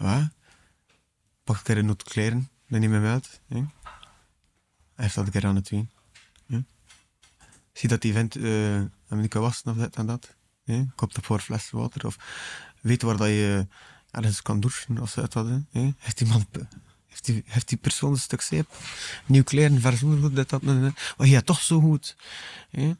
Ja. 0.04 0.32
Pak 1.44 1.56
een 1.56 1.62
keer 1.62 1.78
een 1.78 1.86
noot 1.86 2.02
kleren, 2.02 2.50
dan 2.68 2.80
neem 2.80 2.92
hem 2.92 3.04
uit. 3.04 3.40
Hè. 3.48 3.56
Hij 3.56 5.04
heeft 5.08 5.14
dat 5.14 5.26
een 5.26 5.32
keer 5.32 5.46
aan 5.46 5.54
het 5.54 5.68
doen. 5.68 5.90
Ja. 6.46 6.62
Zie 7.72 7.88
dat 7.88 8.00
die 8.00 8.12
vent 8.12 8.36
uh, 8.36 8.82
hem 9.06 9.20
niet 9.20 9.30
kan 9.30 9.42
wassen 9.42 9.70
of 9.70 9.76
dit 9.76 9.96
en 9.96 10.06
dat. 10.06 10.36
Ja. 10.64 10.86
Koopt 10.94 11.16
een 11.16 11.22
paar 11.22 11.40
flessen 11.40 11.78
water 11.78 12.06
of 12.06 12.16
weet 12.80 13.02
waar 13.02 13.16
dat 13.16 13.28
je 13.28 13.66
ergens 14.10 14.42
kan 14.42 14.60
douchen 14.60 14.98
of 14.98 15.10
zo. 15.10 15.20
Wat, 15.20 15.46
hè. 15.70 15.92
Heeft 15.98 16.18
die 16.18 16.26
man 16.26 16.46
heeft 17.06 17.24
die, 17.24 17.42
heeft 17.46 17.68
die 17.68 17.78
persoon 17.78 18.10
een 18.10 18.18
stuk 18.18 18.40
zeep, 18.40 18.76
nieuw 19.26 19.42
kleren, 19.42 19.80
verzoen, 19.80 20.20
dit, 20.20 20.48
dat, 20.48 20.62
dat, 20.62 20.80
dat. 20.80 21.14
Maar 21.16 21.26
je 21.26 21.42
toch 21.42 21.60
zo 21.60 21.80
goed. 21.80 22.16
Ja. 22.70 22.96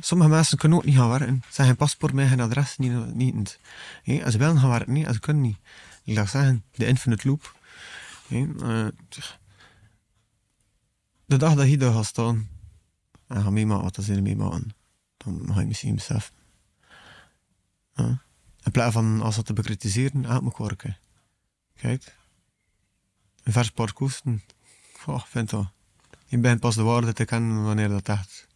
Sommige 0.00 0.30
mensen 0.30 0.58
kunnen 0.58 0.78
ook 0.78 0.84
niet 0.84 0.96
gaan 0.96 1.08
werken. 1.08 1.40
Ze 1.40 1.46
hebben 1.46 1.66
geen 1.66 1.76
paspoort 1.76 2.12
met 2.12 2.28
geen 2.28 2.40
adres, 2.40 2.76
niet. 2.76 3.14
niet. 3.14 3.58
En 4.04 4.32
ze 4.32 4.38
willen 4.38 4.58
gaan 4.58 4.70
werken, 4.70 4.92
niet, 4.92 5.06
en 5.06 5.14
ze 5.14 5.20
kunnen 5.20 5.42
niet. 5.42 5.58
Ik 6.04 6.16
laat 6.16 6.28
zeggen, 6.28 6.64
de 6.70 6.86
infinite 6.86 7.28
loop. 7.28 7.56
Uh, 8.28 8.88
de 11.24 11.36
dag 11.36 11.54
dat 11.54 11.68
je 11.68 11.76
daar 11.76 11.92
gaat 11.92 12.06
staan 12.06 12.48
en 13.26 13.42
gaat 13.42 13.52
meemaken 13.52 13.84
wat 13.84 14.04
ze 14.04 14.20
meemaken, 14.22 14.74
dan 15.16 15.50
ga 15.52 15.60
je 15.60 15.66
misschien 15.66 15.94
beseffen. 15.94 16.34
In 18.62 18.70
plaats 18.72 18.92
van 18.92 19.20
als 19.20 19.36
dat 19.36 19.46
te 19.46 19.52
bekritiseren, 19.52 20.26
gaat 20.26 20.42
me 20.42 20.52
werken. 20.56 20.98
Kijk, 21.74 22.16
een 23.42 23.52
vers 23.52 23.70
parcoursen, 23.70 24.42
oh, 25.06 25.24
vind 25.24 25.50
dat. 25.50 25.72
Je 26.26 26.38
bent 26.38 26.60
pas 26.60 26.74
de 26.74 26.82
waarde 26.82 27.12
te 27.12 27.24
kennen 27.24 27.64
wanneer 27.64 27.88
dat 27.88 28.08
echt. 28.08 28.47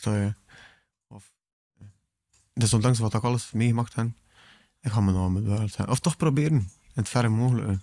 Je? 0.00 0.34
Of, 1.06 1.32
dus 2.52 2.72
ondanks 2.72 2.98
wat 2.98 3.14
ik 3.14 3.22
alles 3.22 3.52
meegemaakt 3.52 3.94
heb, 3.94 4.08
ik 4.80 4.90
ga 4.90 5.00
mijn 5.00 5.16
naam 5.16 5.34
bewaard 5.34 5.86
Of 5.88 6.00
toch 6.00 6.16
proberen, 6.16 6.58
in 6.58 6.68
het 6.92 7.08
verre 7.08 7.28
mogelijke. 7.28 7.78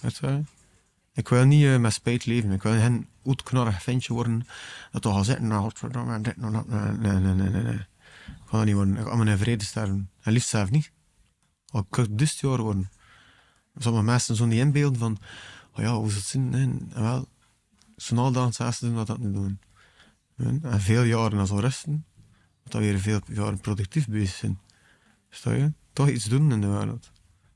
Weet 0.00 0.16
je? 0.16 0.42
Ik 1.12 1.28
wil 1.28 1.44
niet 1.44 1.62
uh, 1.62 1.78
met 1.78 1.92
spijt 1.92 2.26
leven. 2.26 2.50
Ik 2.50 2.62
wil 2.62 2.72
geen 2.72 3.08
oetknarrig 3.24 3.82
ventje 3.82 4.12
worden 4.12 4.46
dat 4.90 5.02
toch 5.02 5.14
al 5.14 5.24
zitten 5.24 5.52
godverdomme 5.52 6.20
dit 6.20 6.36
en 6.36 6.52
dat. 6.52 6.68
Nee, 6.68 7.12
nee, 7.12 7.34
nee, 7.34 7.50
nee, 7.50 7.62
nee. 7.62 7.74
Ik 7.74 8.42
ga 8.44 8.56
dat 8.56 8.64
niet 8.66 8.74
worden. 8.74 8.96
Ik 8.96 9.06
ga 9.06 9.14
mijn 9.14 9.38
vrede 9.38 9.64
sterven. 9.64 10.10
En 10.22 10.32
liefst 10.32 10.48
zelf 10.48 10.70
niet. 10.70 10.92
Al 11.66 11.84
kan 11.84 12.04
ik 12.04 12.18
dus 12.18 12.40
jaar 12.40 12.62
worden. 12.62 12.90
Sommige 13.76 14.04
mensen 14.04 14.36
zo 14.36 14.46
niet 14.46 14.58
inbeelden 14.58 14.98
van, 14.98 15.18
oh 15.72 15.82
ja, 15.84 15.94
hoe 15.94 16.06
zou 16.06 16.20
het 16.20 16.28
zijn? 16.28 16.48
Nee, 16.48 16.78
wel, 16.94 17.28
zo'n 17.96 18.18
al 18.18 18.32
dan 18.32 18.52
ze 18.52 18.76
doen 18.80 18.94
wat 18.94 19.06
dat 19.06 19.18
niet 19.18 19.34
doen. 19.34 19.60
En 20.36 20.80
veel 20.80 21.02
jaren 21.02 21.38
als 21.38 21.50
rusten, 21.50 22.06
dat 22.62 22.72
we 22.72 22.78
weer 22.78 22.98
veel 22.98 23.20
jaren 23.26 23.60
productief 23.60 24.08
bezig 24.08 24.34
zijn. 24.34 24.60
Sta 25.30 25.52
je? 25.52 25.72
Toch 25.92 26.08
iets 26.08 26.24
doen 26.24 26.52
in 26.52 26.60
de 26.60 26.66
wereld. 26.66 27.10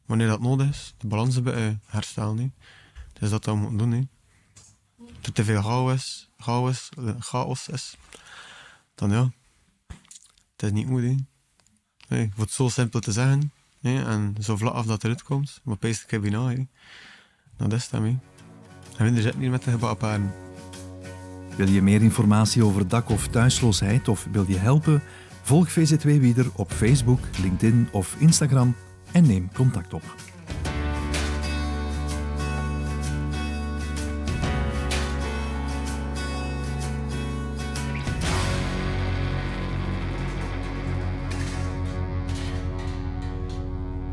Wanneer 0.06 0.26
dat 0.26 0.40
nodig 0.40 0.68
is, 0.68 0.94
de 0.98 1.06
balans 1.06 1.36
erbij 1.36 1.78
herstellen. 1.84 2.38
He. 2.38 2.50
Dus 3.12 3.30
dat 3.30 3.44
we 3.44 3.54
moeten 3.54 3.78
doen. 3.78 3.90
He. 3.90 4.08
Als 4.98 5.08
er 5.22 5.32
te 5.32 5.44
veel 5.44 5.62
chaos 5.62 5.92
is, 5.92 6.28
chaos, 6.38 6.88
chaos 7.18 7.68
is, 7.68 7.96
dan 8.94 9.10
ja, 9.10 9.32
het 10.56 10.62
is 10.62 10.70
niet 10.70 10.86
goed. 10.86 11.28
Het 12.08 12.50
zo 12.50 12.68
simpel 12.68 13.00
te 13.00 13.12
zeggen, 13.12 13.52
en 13.82 14.36
zo 14.40 14.56
vlak 14.56 14.74
af 14.74 14.86
dat 14.86 15.04
eruit 15.04 15.22
komt, 15.22 15.60
maar 15.64 15.76
pees 15.76 16.02
ik 16.02 16.10
heb 16.10 16.22
na. 16.22 16.54
Dat 17.56 17.72
is 17.72 17.90
het. 17.90 17.92
En 18.96 19.14
we 19.14 19.22
zitten 19.22 19.40
hier 19.40 19.50
met 19.50 19.64
de 19.64 19.70
gebakken. 19.70 20.49
Wil 21.60 21.68
je 21.68 21.82
meer 21.82 22.02
informatie 22.02 22.64
over 22.64 22.88
dak- 22.88 23.10
of 23.10 23.28
thuisloosheid 23.28 24.08
of 24.08 24.26
wil 24.32 24.44
je 24.48 24.58
helpen? 24.58 25.02
Volg 25.42 25.72
VZW 25.72 26.06
Wieder 26.08 26.46
op 26.54 26.72
Facebook, 26.72 27.20
LinkedIn 27.42 27.88
of 27.92 28.16
Instagram 28.18 28.74
en 29.12 29.26
neem 29.26 29.50
contact 29.52 29.94
op. 29.94 30.29